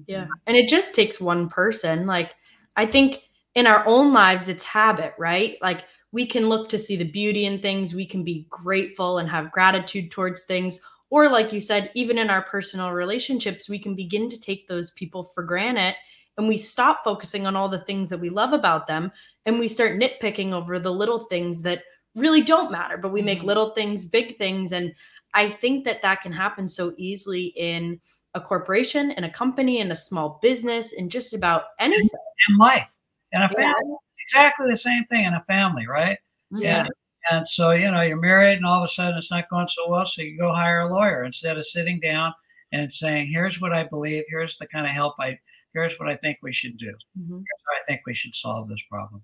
[0.07, 0.27] Yeah.
[0.47, 2.07] And it just takes one person.
[2.07, 2.35] Like,
[2.75, 5.57] I think in our own lives, it's habit, right?
[5.61, 9.29] Like, we can look to see the beauty in things, we can be grateful and
[9.29, 10.79] have gratitude towards things.
[11.11, 14.91] Or, like you said, even in our personal relationships, we can begin to take those
[14.91, 15.95] people for granted
[16.39, 19.11] and we stop focusing on all the things that we love about them
[19.49, 21.83] and we start nitpicking over the little things that
[22.15, 23.45] really don't matter, but we make Mhm.
[23.45, 24.71] little things big things.
[24.71, 24.93] And
[25.33, 27.99] I think that that can happen so easily in
[28.35, 32.09] a corporation, in a company, in a small business, in just about anything.
[32.49, 32.93] In life,
[33.31, 33.73] in a Yeah.
[33.73, 36.17] family, exactly the same thing in a family, right?
[36.51, 36.81] Yeah.
[36.81, 36.89] And,
[37.31, 39.89] and so, you know, you're married and all of a sudden it's not going so
[39.89, 40.05] well.
[40.05, 42.33] So you go hire a lawyer instead of sitting down
[42.71, 45.39] and saying, here's what I believe, here's the kind of help I,
[45.73, 46.93] here's what I think we should do.
[47.19, 47.43] Mhm.
[47.47, 49.23] Here's how I think we should solve this problem.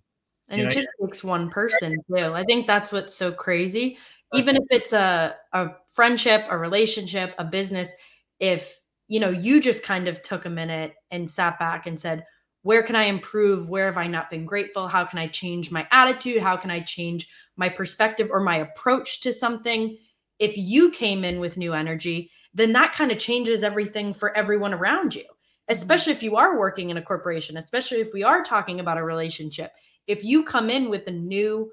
[0.49, 2.33] And You it know, just takes one person too.
[2.33, 3.97] I think that's what's so crazy.
[4.33, 7.93] Even if it's a a friendship, a relationship, a business,
[8.39, 8.77] if
[9.07, 12.25] you know, you just kind of took a minute and sat back and said,
[12.63, 13.69] where can I improve?
[13.69, 14.87] Where have I not been grateful?
[14.87, 16.41] How can I change my attitude?
[16.41, 19.95] How can I change my perspective or my approach to something?
[20.39, 24.73] If you came in with new energy, then that kind of changes everything for everyone
[24.73, 25.71] around you, mm-hmm.
[25.73, 29.03] especially if you are working in a corporation, especially if we are talking about a
[29.03, 29.71] relationship.
[30.07, 31.71] If you come in with a new,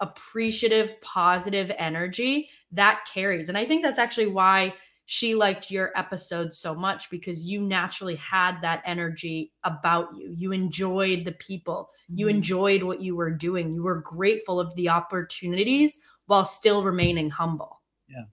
[0.00, 3.48] appreciative, positive energy, that carries.
[3.48, 4.74] And I think that's actually why
[5.06, 10.34] she liked your episode so much because you naturally had that energy about you.
[10.36, 12.30] You enjoyed the people, you Mhm.
[12.30, 17.80] enjoyed what you were doing, you were grateful of the opportunities while still remaining humble.
[18.08, 18.24] Yeah.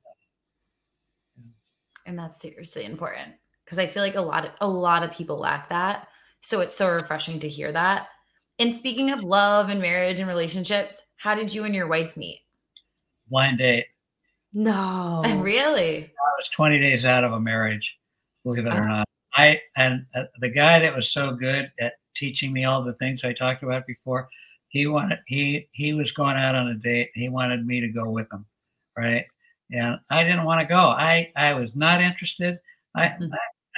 [2.05, 5.37] And that's seriously important because I feel like a lot of a lot of people
[5.37, 6.07] lack that.
[6.41, 8.09] So it's so refreshing to hear that.
[8.59, 12.41] And speaking of love and marriage and relationships, how did you and your wife meet?
[13.29, 13.87] Blind date.
[14.53, 15.21] No.
[15.41, 16.05] Really?
[16.05, 17.95] I was 20 days out of a marriage,
[18.43, 18.77] believe it Oh.
[18.77, 19.07] or not.
[19.37, 23.23] I and uh, the guy that was so good at teaching me all the things
[23.23, 24.29] I talked about before,
[24.69, 27.09] he wanted he he was going out on a date.
[27.13, 28.45] He wanted me to go with him,
[28.97, 29.25] right?
[29.71, 30.77] And I didn't want to go.
[30.79, 32.59] I I was not interested.
[32.95, 33.29] I, Mhm.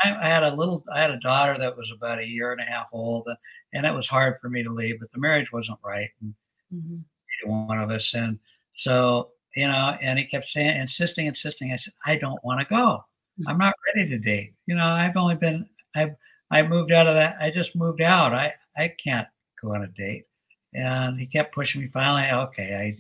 [0.07, 2.61] I I had a little I had a daughter that was about a year and
[2.61, 3.37] a half old, and,
[3.73, 4.99] and it was hard for me to leave.
[4.99, 6.09] But the marriage wasn't right.
[6.21, 6.33] And
[6.73, 7.03] Mhm.
[7.43, 8.13] either one of us.
[8.13, 8.39] And
[8.73, 11.71] so, you know, and he kept saying, insisting, insisting.
[11.71, 13.03] I said, I don't want to go.
[13.47, 14.53] I'm not ready to date.
[14.65, 16.15] You know, I've only been, I've,
[16.49, 17.37] I moved out of that.
[17.39, 18.33] I just moved out.
[18.33, 19.27] I, I can't
[19.61, 20.25] go on a date.
[20.73, 21.87] And he kept pushing me.
[21.87, 22.97] Finally, okay,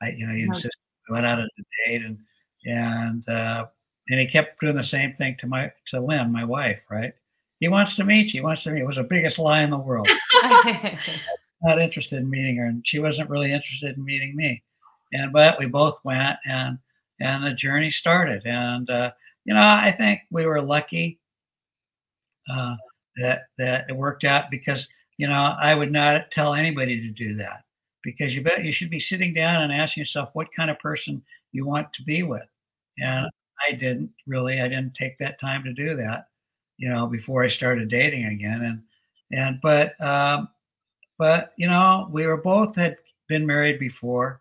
[0.00, 0.70] I, I, you know, he insisted.
[1.08, 2.18] We went out on a date, and
[2.64, 3.66] and uh,
[4.08, 6.80] and he kept doing the same thing to my to Lynn, my wife.
[6.90, 7.12] Right?
[7.60, 8.40] He wants to meet you.
[8.40, 8.82] He wants to meet.
[8.82, 10.08] It was the biggest lie in the world
[11.62, 14.62] not interested in meeting her, and she wasn't really interested in meeting me.
[15.12, 16.78] And but we both went, and
[17.20, 18.44] and the journey started.
[18.44, 19.12] And uh,
[19.44, 21.18] you know, I think we were lucky
[22.50, 22.76] uh,
[23.16, 24.86] that that it worked out because
[25.16, 27.62] you know I would not tell anybody to do that
[28.02, 31.22] because you bet you should be sitting down and asking yourself what kind of person
[31.52, 32.46] you want to be with.
[32.98, 33.30] And
[33.68, 34.60] I didn't really.
[34.60, 36.28] I didn't take that time to do that.
[36.78, 38.82] You know, before I started dating again, and
[39.32, 40.00] and but.
[40.04, 40.48] Um,
[41.18, 42.96] but you know we were both had
[43.28, 44.40] been married before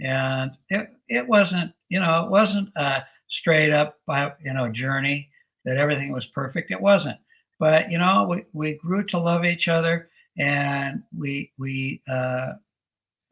[0.00, 5.28] and it, it wasn't you know it wasn't a straight up uh, you know journey
[5.64, 7.16] that everything was perfect it wasn't
[7.58, 12.52] but you know we, we grew to love each other and we we uh,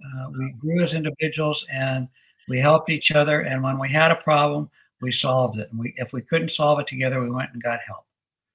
[0.04, 2.08] uh, we grew as individuals and
[2.48, 4.68] we helped each other and when we had a problem
[5.02, 7.80] we solved it and we if we couldn't solve it together we went and got
[7.86, 8.06] help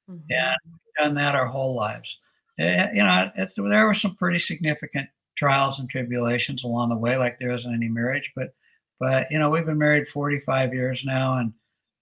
[0.09, 0.23] Mhm.
[0.29, 2.15] and we've done that our whole lives.
[2.57, 5.07] You know, it, there were some pretty significant
[5.37, 8.31] trials and tribulations along the way, like there isn't any marriage.
[8.35, 8.53] But,
[8.99, 11.53] but you know, we've been married 45 years now, and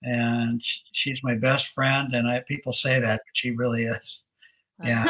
[0.04, 0.62] and
[0.94, 2.14] she's my best friend.
[2.14, 4.22] And I people say that, but she really is.
[4.84, 5.08] Yeah.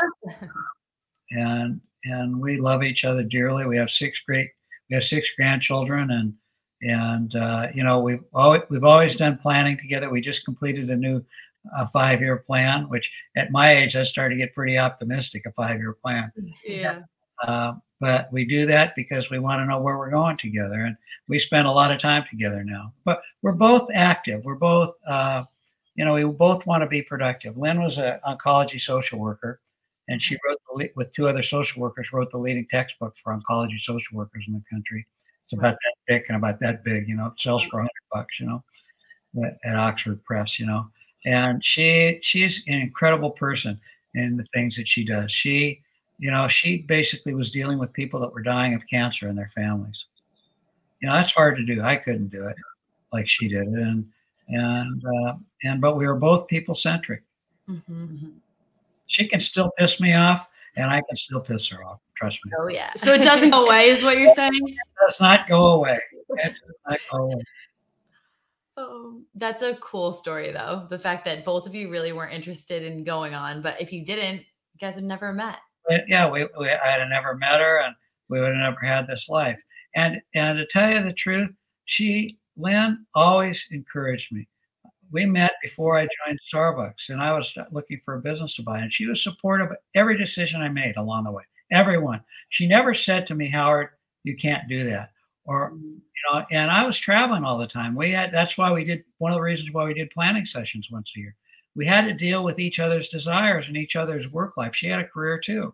[1.32, 3.66] and and we love each other dearly.
[3.66, 4.50] We have six great,
[4.90, 6.34] we have six grandchildren, and
[6.86, 10.10] and uh, you know we've always we've always done planning together.
[10.10, 11.24] We just completed a new
[11.78, 15.44] a five year plan, which at my age I started to get pretty optimistic.
[15.46, 16.32] A five year plan,
[16.66, 17.02] Yeah.
[17.42, 20.96] uh, but we do that because we want to know where we're going together, and
[21.28, 22.94] we spend a lot of time together now.
[23.04, 24.44] But we're both active.
[24.44, 25.44] We're both, uh,
[25.96, 27.58] you know, we both want to be productive.
[27.58, 29.60] Lynn was an oncology social worker,
[30.08, 33.80] and she wrote the, with two other social workers wrote the leading textbook for oncology
[33.82, 35.08] social workers in the country.
[35.46, 37.28] It's about that thick and about that big, you know.
[37.28, 38.64] It sells for a hundred bucks, you know,
[39.44, 40.88] at, at Oxford Press, you know.
[41.26, 43.80] And she she's an incredible person
[44.16, 45.32] in the things that she does.
[45.32, 45.82] She,
[46.18, 49.52] you know, she basically was dealing with people that were dying of cancer and their
[49.54, 50.06] families.
[51.02, 51.84] You know, that's hard to do.
[51.84, 52.56] I couldn't do it
[53.14, 54.08] like she did, it, and
[54.48, 57.22] and uh, and but we were both people centric.
[57.70, 58.30] Mm-hmm.
[59.08, 62.00] She can still piss me off, and I can still piss her off.
[62.16, 62.52] Trust me.
[62.60, 62.92] Oh yeah.
[62.96, 64.54] So it doesn't go away, is what you're saying?
[64.54, 66.00] It does not go away.
[66.30, 67.44] It does not go away.
[68.78, 70.86] Oh, that's a cool story, though.
[70.90, 74.04] The fact that both of you really weren't interested in going on, but if you
[74.04, 75.60] didn't, you guys would never met.
[76.08, 77.96] Yeah, we, we I'd have never met her, and
[78.28, 79.62] we would have never had this life.
[79.96, 81.52] And and to tell you the truth,
[81.86, 84.48] she Lynn always encouraged me.
[85.12, 88.80] We met before I joined Starbucks, and I was looking for a business to buy,
[88.80, 91.44] and she was supportive of every decision I made along the way.
[91.72, 92.22] Everyone.
[92.50, 93.90] She never said to me, Howard,
[94.24, 95.12] you can't do that
[95.46, 95.84] or mm-hmm.
[95.84, 99.04] you know and i was traveling all the time we had that's why we did
[99.20, 101.36] one of the reasons why we did planning sessions once a year
[101.76, 105.00] we had to deal with each other's desires and each other's work life she had
[105.00, 105.74] a career too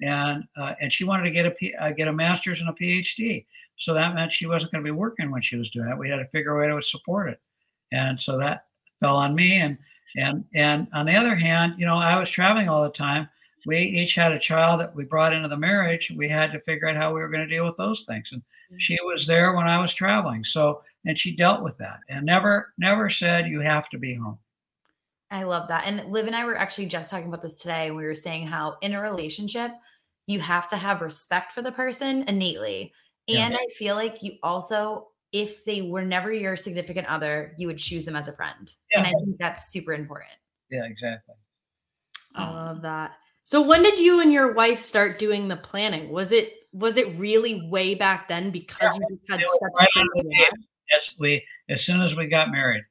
[0.00, 2.72] and uh, and she wanted to get a P, uh, get a master's and a
[2.72, 3.44] phd
[3.78, 6.08] so that meant she wasn't going to be working when she was doing that we
[6.08, 7.40] had to figure a way to support it
[7.92, 8.66] and so that
[9.00, 9.78] fell on me and
[10.16, 13.28] and and on the other hand you know i was traveling all the time
[13.66, 16.88] we each had a child that we brought into the marriage we had to figure
[16.88, 18.76] out how we were going to deal with those things and mm-hmm.
[18.78, 20.44] she was there when I was traveling.
[20.44, 24.38] So, and she dealt with that and never, never said, you have to be home.
[25.30, 25.86] I love that.
[25.86, 27.90] And Liv and I were actually just talking about this today.
[27.90, 29.70] We were saying how in a relationship,
[30.26, 32.92] you have to have respect for the person innately.
[33.28, 33.58] And yeah.
[33.58, 38.04] I feel like you also, if they were never your significant other, you would choose
[38.04, 38.72] them as a friend.
[38.90, 38.98] Yeah.
[38.98, 40.32] And I think that's super important.
[40.70, 41.34] Yeah, exactly.
[42.34, 43.12] I love that.
[43.44, 46.10] So when did you and your wife start doing the planning?
[46.10, 50.56] Was it was it really way back then because yeah, you had such right a
[50.92, 52.84] Yes, we as soon as we got married.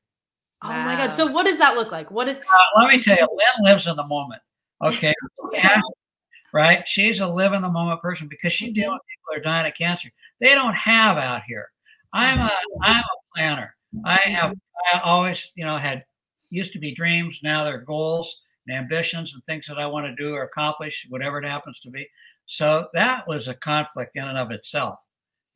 [0.63, 0.85] Oh wow.
[0.85, 1.15] my god!
[1.15, 2.09] So what does that look like?
[2.11, 2.37] What is?
[2.37, 4.41] Uh, let me tell you, Lynn lives in the moment.
[4.83, 5.13] Okay,
[6.53, 6.83] right?
[6.87, 9.67] She's a live in the moment person because she deals with people who are dying
[9.67, 10.09] of cancer.
[10.39, 11.69] They don't have out here.
[12.13, 13.75] I'm a I'm a planner.
[14.05, 14.53] I have
[14.93, 16.03] I always you know had
[16.49, 17.39] used to be dreams.
[17.43, 21.39] Now they're goals and ambitions and things that I want to do or accomplish, whatever
[21.39, 22.07] it happens to be.
[22.45, 24.99] So that was a conflict in and of itself.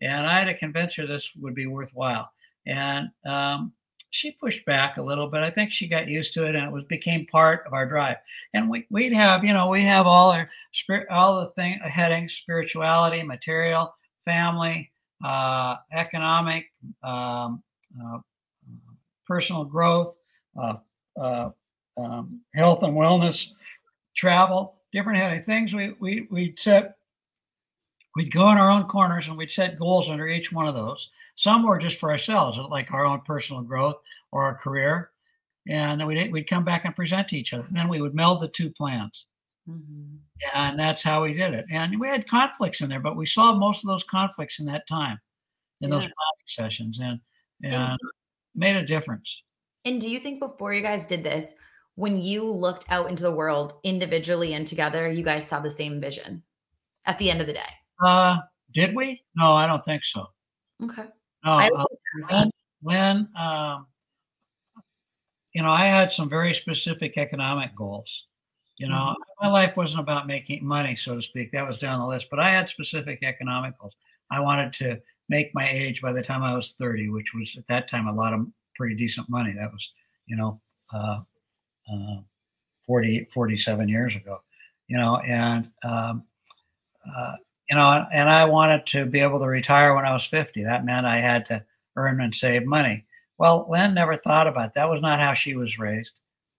[0.01, 2.29] And I had to convince her this would be worthwhile.
[2.65, 3.73] And um,
[4.09, 5.41] she pushed back a little bit.
[5.41, 8.17] I think she got used to it, and it was became part of our drive.
[8.53, 12.33] And we we'd have, you know, we have all our spirit, all the thing headings:
[12.33, 14.91] spirituality, material, family,
[15.23, 16.71] uh, economic,
[17.03, 17.63] um,
[18.03, 18.19] uh,
[19.25, 20.15] personal growth,
[20.59, 20.75] uh,
[21.19, 21.49] uh
[21.97, 23.47] um, health and wellness,
[24.15, 25.73] travel different heading things.
[25.73, 26.95] We we we'd set
[28.15, 31.09] we'd go in our own corners and we'd set goals under each one of those.
[31.35, 33.95] Some were just for ourselves like our own personal growth
[34.31, 35.11] or our career.
[35.67, 37.65] And then we'd, we'd come back and present to each other.
[37.65, 39.25] And then we would meld the two plans
[39.69, 40.15] mm-hmm.
[40.55, 43.59] and that's how we did it and we had conflicts in there but we solved
[43.59, 45.19] most of those conflicts in that time
[45.81, 45.95] in yeah.
[45.95, 47.19] those planning sessions and
[47.63, 47.99] and, and
[48.55, 49.43] made a difference
[49.85, 51.53] and do you think before you guys did this
[51.95, 55.99] when you looked out into the world individually and together, you guys saw the same
[55.99, 56.43] vision
[57.05, 57.69] at the end of the day?
[58.03, 58.37] Uh,
[58.71, 59.23] did we?
[59.35, 60.25] No, I don't think so.
[60.83, 61.03] Okay.
[61.45, 61.85] No, uh,
[62.29, 63.87] when, when um,
[65.53, 68.23] you know, I had some very specific economic goals.
[68.81, 69.45] You know, mm-hmm.
[69.45, 71.51] my life wasn't about making money, so to speak.
[71.51, 73.93] That was down the list, but I had specific economic goals.
[74.31, 77.67] I wanted to make my age by the time I was 30, which was at
[77.67, 79.53] that time a lot of pretty decent money.
[79.53, 79.87] That was,
[80.25, 80.59] you know,
[80.91, 81.19] uh,
[81.93, 82.21] uh,
[82.87, 84.41] 40, 47 years ago,
[84.87, 86.23] you know, and, um,
[87.15, 87.35] uh,
[87.69, 90.63] you know, and I wanted to be able to retire when I was 50.
[90.63, 91.63] That meant I had to
[91.97, 93.05] earn and save money.
[93.37, 94.71] Well, Lynn never thought about it.
[94.73, 94.89] that.
[94.89, 96.13] Was not how she was raised.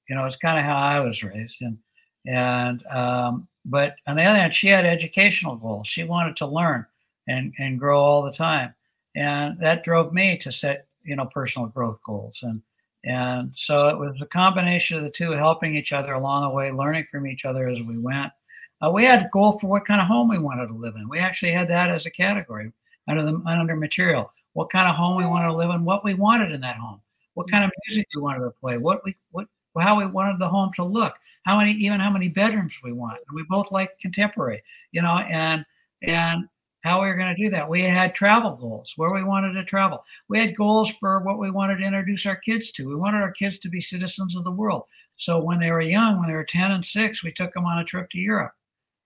[0.08, 1.56] You know, it's kind of how I was raised.
[1.62, 1.78] And,
[2.26, 5.86] and, um, but on the other hand, she had educational goals.
[5.86, 6.86] She wanted to learn
[7.28, 8.74] and, and grow all the time.
[9.14, 12.40] And that drove me to set, you know, personal growth goals.
[12.42, 12.62] And,
[13.04, 16.70] and so it was a combination of the two helping each other along the way,
[16.70, 18.32] learning from each other as we went.
[18.80, 21.08] Uh, we had a goal for what kind of home we wanted to live in.
[21.08, 22.72] We actually had that as a category
[23.08, 24.32] under the under material.
[24.54, 27.00] What kind of home we wanted to live in, what we wanted in that home,
[27.34, 29.46] what kind of music we wanted to play, what we what
[29.78, 31.14] how we wanted the home to look,
[31.44, 33.18] how many even how many bedrooms we want.
[33.28, 34.62] And we both like contemporary,
[34.92, 35.64] you know, and
[36.02, 36.48] and
[36.82, 37.68] how we were going to do that.
[37.68, 40.04] We had travel goals, where we wanted to travel.
[40.28, 42.88] We had goals for what we wanted to introduce our kids to.
[42.88, 44.84] We wanted our kids to be citizens of the world.
[45.16, 47.78] So when they were young, when they were 10 and 6, we took them on
[47.78, 48.52] a trip to Europe.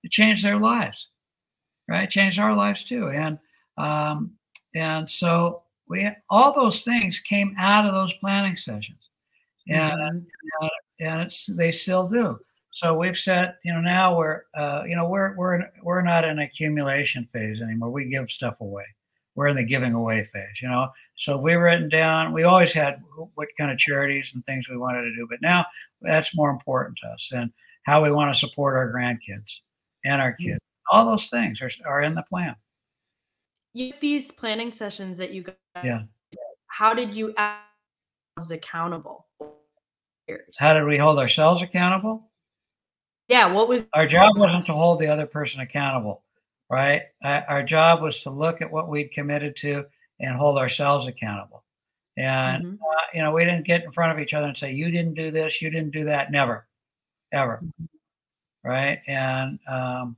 [0.02, 1.08] it changed their lives,
[1.86, 2.08] right?
[2.08, 3.10] Changed our lives too.
[3.10, 3.38] And
[3.76, 4.32] um,
[4.74, 9.10] and so we all those things came out of those planning sessions,
[9.68, 10.16] and mm-hmm.
[10.62, 12.38] and it's they still do.
[12.72, 16.38] So we've said, you know, now we're, uh, you know, we're we're we're not in
[16.38, 17.90] accumulation phase anymore.
[17.90, 18.84] We give stuff away.
[19.34, 20.88] We're in the giving away phase, you know.
[21.16, 22.32] So we've written down.
[22.32, 23.02] We always had
[23.34, 25.64] what kind of charities and things we wanted to do, but now
[26.02, 27.50] that's more important to us and
[27.84, 29.50] how we want to support our grandkids
[30.04, 30.56] and our kids.
[30.56, 30.96] Mm-hmm.
[30.96, 32.56] All those things are are in the plan.
[33.74, 35.56] These planning sessions that you got.
[35.82, 36.02] Yeah.
[36.66, 37.34] How did you
[38.36, 39.25] was accountable?
[40.58, 42.28] How did we hold ourselves accountable?
[43.28, 46.22] Yeah, what was our job wasn't to hold the other person accountable,
[46.70, 47.02] right?
[47.22, 49.84] Our job was to look at what we'd committed to
[50.20, 51.64] and hold ourselves accountable.
[52.16, 52.74] And mm-hmm.
[52.74, 55.14] uh, you know, we didn't get in front of each other and say, "You didn't
[55.14, 56.66] do this, you didn't do that." Never,
[57.32, 58.68] ever, mm-hmm.
[58.68, 59.00] right?
[59.06, 60.16] And um,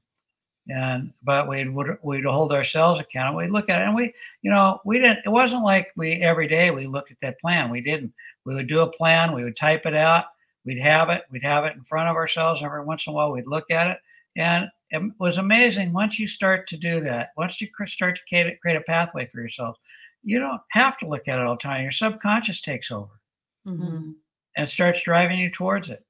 [0.69, 3.39] and but we'd we'd hold ourselves accountable.
[3.39, 5.21] We'd look at it, and we, you know, we didn't.
[5.25, 7.71] It wasn't like we every day we looked at that plan.
[7.71, 8.13] We didn't.
[8.49, 9.35] We would do a plan.
[9.35, 10.25] We would type it out
[10.69, 12.61] We'd have it, we'd have it in front of ourselves.
[12.63, 13.97] Every once in a while, we'd look at it.
[14.37, 18.61] And it was amazing once you start to do that, once you start to create,
[18.61, 19.79] create a pathway for yourself,
[20.23, 21.83] you don't have to look at it all the time.
[21.83, 23.19] Your subconscious takes over
[23.67, 24.11] mm-hmm.
[24.59, 26.05] and starts driving you towards it.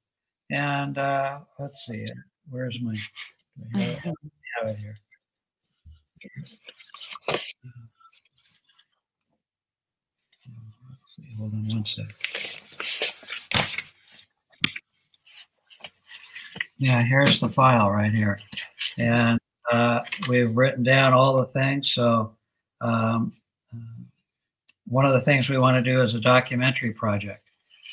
[0.51, 2.05] And uh, let's see,
[2.49, 2.97] where's my,
[3.79, 4.15] have
[4.65, 4.97] it here.
[11.37, 12.05] Hold on one sec.
[16.77, 18.39] Yeah, here's the file right here.
[18.97, 19.39] And
[19.71, 21.91] uh, we've written down all the things.
[21.91, 22.35] So
[22.81, 23.33] um,
[23.73, 24.03] uh,
[24.87, 27.43] one of the things we want to do is a documentary project.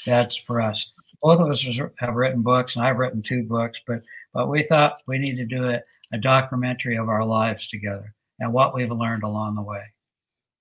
[0.07, 0.93] That's for us.
[1.21, 1.65] Both of us
[1.99, 5.47] have written books, and I've written two books, but but we thought we need to
[5.47, 5.81] do a,
[6.13, 9.83] a documentary of our lives together and what we've learned along the way.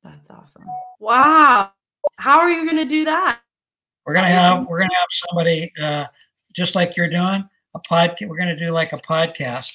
[0.03, 0.63] That's awesome.
[0.99, 1.71] Wow.
[2.18, 3.39] How are you going to do that?
[4.05, 6.05] We're going to have we're to have somebody uh,
[6.55, 8.28] just like you're doing a podcast.
[8.28, 9.74] We're going to do like a podcast,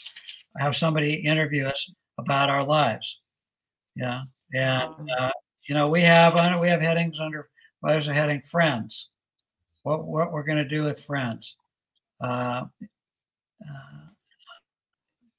[0.59, 3.18] have somebody interview us about our lives.
[3.97, 4.22] Yeah,
[4.53, 5.30] and uh,
[5.68, 7.49] you know we have we have headings under.
[7.82, 9.09] Well, there's a heading friends.
[9.82, 11.55] What what we're going to do with friends.
[12.22, 12.64] Uh,
[13.62, 14.07] uh,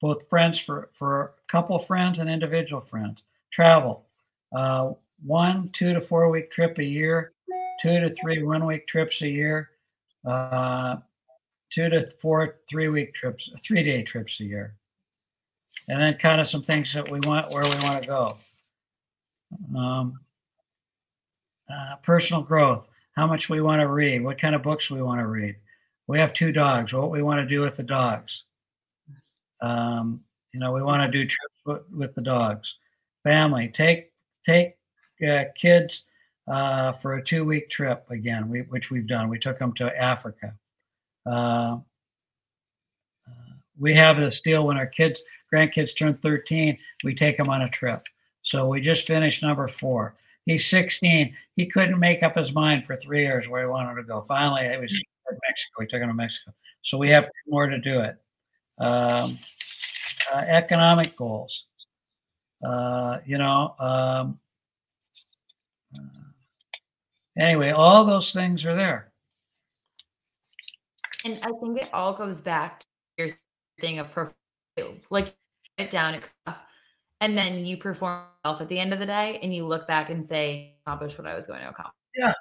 [0.00, 3.22] both friends for for couple friends and individual friends.
[3.52, 4.06] Travel,
[4.54, 4.92] uh,
[5.24, 7.32] one two to four week trip a year,
[7.80, 9.70] two to three one week trips a year.
[10.26, 10.96] Uh,
[11.72, 14.74] two to four three week trips, three day trips a year.
[15.88, 18.36] And then kind of some things that we want, where we want to go.
[19.76, 20.20] Um,
[21.68, 25.20] uh, personal growth, how much we want to read, what kind of books we want
[25.20, 25.56] to read.
[26.06, 28.42] We have two dogs, what we want to do with the dogs.
[29.60, 30.20] Um,
[30.52, 32.72] you know, we want to do trips with the dogs.
[33.24, 34.12] Family, take
[34.44, 34.74] take
[35.22, 36.04] uh, kids
[36.48, 39.28] uh, for a two week trip again, we, which we've done.
[39.28, 40.54] We took them to Africa.
[41.24, 41.78] Uh,
[43.78, 47.70] we have this deal when our kids, grandkids turn 13, we take them on a
[47.70, 48.02] trip.
[48.42, 50.14] So we just finished number four.
[50.46, 51.34] He's 16.
[51.56, 54.24] He couldn't make up his mind for three years where he wanted to go.
[54.26, 54.92] Finally, it was
[55.30, 55.72] Mexico.
[55.78, 56.52] We took him to Mexico.
[56.82, 58.16] So we have more to do it.
[58.78, 59.38] Um,
[60.32, 61.64] uh, economic goals.
[62.66, 64.38] Uh, you know, um,
[67.38, 69.12] anyway, all those things are there.
[71.24, 72.86] And I think it all goes back to
[73.16, 73.28] your
[73.80, 74.34] thing of perform,
[75.10, 75.34] like
[75.78, 76.20] it down,
[77.20, 80.26] and then you perform at the end of the day, and you look back and
[80.26, 81.94] say, accomplish what I was going to accomplish.
[82.14, 82.32] Yeah,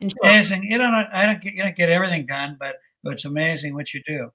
[0.00, 0.64] it's amazing.
[0.64, 4.02] You don't, I don't, get, you don't get everything done, but it's amazing what you
[4.06, 4.32] do.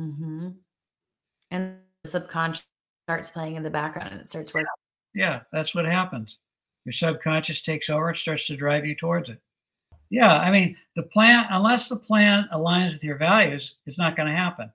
[0.00, 0.48] Mm-hmm.
[1.52, 2.66] And the subconscious
[3.06, 4.66] starts playing in the background, and it starts working.
[5.14, 6.38] Yeah, that's what happens.
[6.86, 9.40] Your subconscious takes over; it starts to drive you towards it.
[10.08, 14.28] Yeah, I mean, the plan, unless the plan aligns with your values, it's not going
[14.28, 14.70] to happen.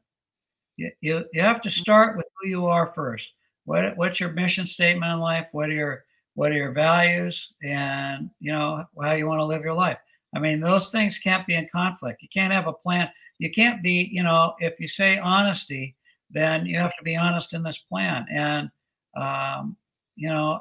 [0.75, 1.81] You, you, you have to mm-hmm.
[1.81, 3.29] start with who you are first.
[3.63, 5.47] What what's your mission statement in life?
[5.53, 6.03] What are your
[6.33, 9.99] what are your values, and you know how you want to live your life.
[10.35, 12.21] I mean, those things can't be in conflict.
[12.21, 13.09] You can't have a plan.
[13.37, 15.95] You can't be, you know, if you say honesty,
[16.29, 18.25] then you have to be honest in this plan.
[18.29, 18.69] And
[19.15, 19.77] um,
[20.17, 20.59] you know,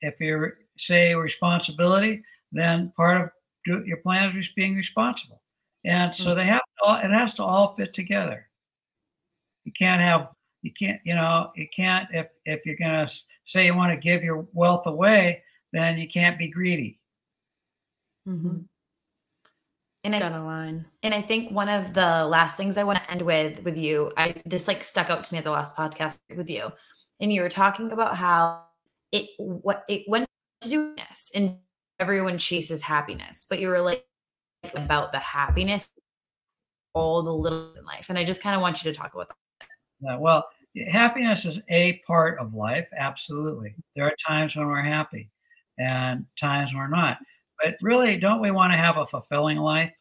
[0.00, 2.22] if, if you say responsibility,
[2.52, 3.30] then part of
[3.64, 5.42] do your plan is being responsible.
[5.84, 8.48] And so they have to, it has to all fit together.
[9.64, 10.28] You can't have
[10.62, 13.08] you can't you know you can't if if you're gonna
[13.44, 15.42] say you want to give your wealth away,
[15.72, 16.98] then you can't be greedy.
[18.28, 18.62] Mm-hmm.
[20.04, 20.86] And it's I, got a line.
[21.02, 24.12] and I think one of the last things I want to end with with you,
[24.16, 26.68] I this like stuck out to me at the last podcast with you,
[27.20, 28.65] and you were talking about how
[29.12, 30.26] it what it went
[30.62, 31.58] to do this and
[31.98, 34.04] everyone chases happiness, but you were like
[34.74, 35.88] about the happiness,
[36.94, 39.28] all the little in life, and I just kind of want you to talk about
[39.28, 39.68] that.
[40.00, 40.46] Yeah, well,
[40.90, 42.86] happiness is a part of life.
[42.98, 43.74] Absolutely.
[43.94, 45.30] There are times when we're happy
[45.78, 47.18] and times when we're not.
[47.62, 49.92] But really, don't we want to have a fulfilling life?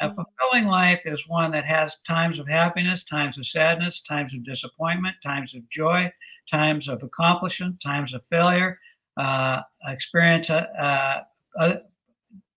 [0.00, 0.16] A mm-hmm.
[0.16, 5.16] fulfilling life is one that has times of happiness, times of sadness, times of disappointment,
[5.22, 6.12] times of joy,
[6.50, 8.78] times of accomplishment, times of failure,
[9.16, 11.22] uh, experience uh,
[11.58, 11.76] uh,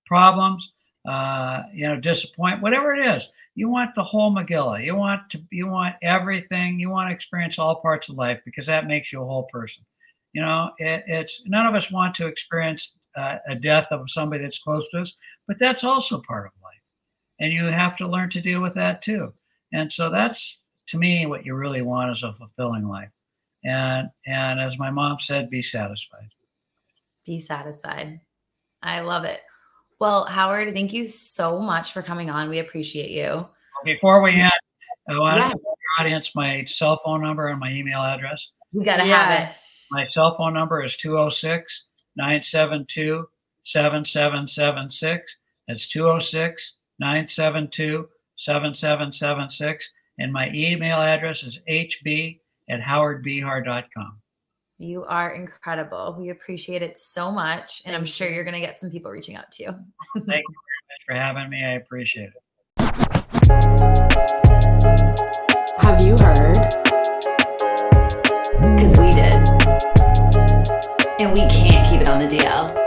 [0.06, 0.72] problems,
[1.08, 3.28] uh, you know, disappointment, whatever it is.
[3.56, 4.84] You want the whole Megillah.
[4.84, 6.80] You want to, you want everything.
[6.80, 9.84] You want to experience all parts of life because that makes you a whole person.
[10.34, 14.44] You know, it, it's none of us want to experience uh, a death of somebody
[14.44, 15.16] that's close to us,
[15.48, 16.82] but that's also part of life,
[17.40, 19.34] and you have to learn to deal with that too.
[19.74, 23.10] And so that's to me what you really want is a fulfilling life.
[23.64, 26.30] And and as my mom said, be satisfied.
[27.26, 28.20] Be satisfied.
[28.82, 29.42] I love it.
[30.00, 32.50] Well, Howard, thank you so much for coming on.
[32.50, 33.48] We appreciate you.
[33.86, 34.52] Before we end,
[35.08, 35.50] I want Yeah.
[35.50, 38.48] to tell your audience my cell phone number and my email address.
[38.74, 39.56] We gotta have it.
[39.92, 41.86] My cell phone number is 206
[42.16, 43.28] 972
[43.64, 45.36] 7776.
[45.68, 49.90] That's 206 972 7776.
[50.20, 52.40] And my email address is hb
[52.72, 54.18] at howardbehar.com.
[54.80, 56.16] You are incredible.
[56.18, 57.84] We appreciate it so much.
[57.86, 59.70] And I'm sure you're going to get some people reaching out to you.
[60.16, 61.64] Thank you very much for having me.
[61.64, 62.42] I appreciate it.
[65.78, 66.58] Have you heard?
[68.76, 69.34] Because we did.
[71.20, 72.81] And we can't keep it on the DL.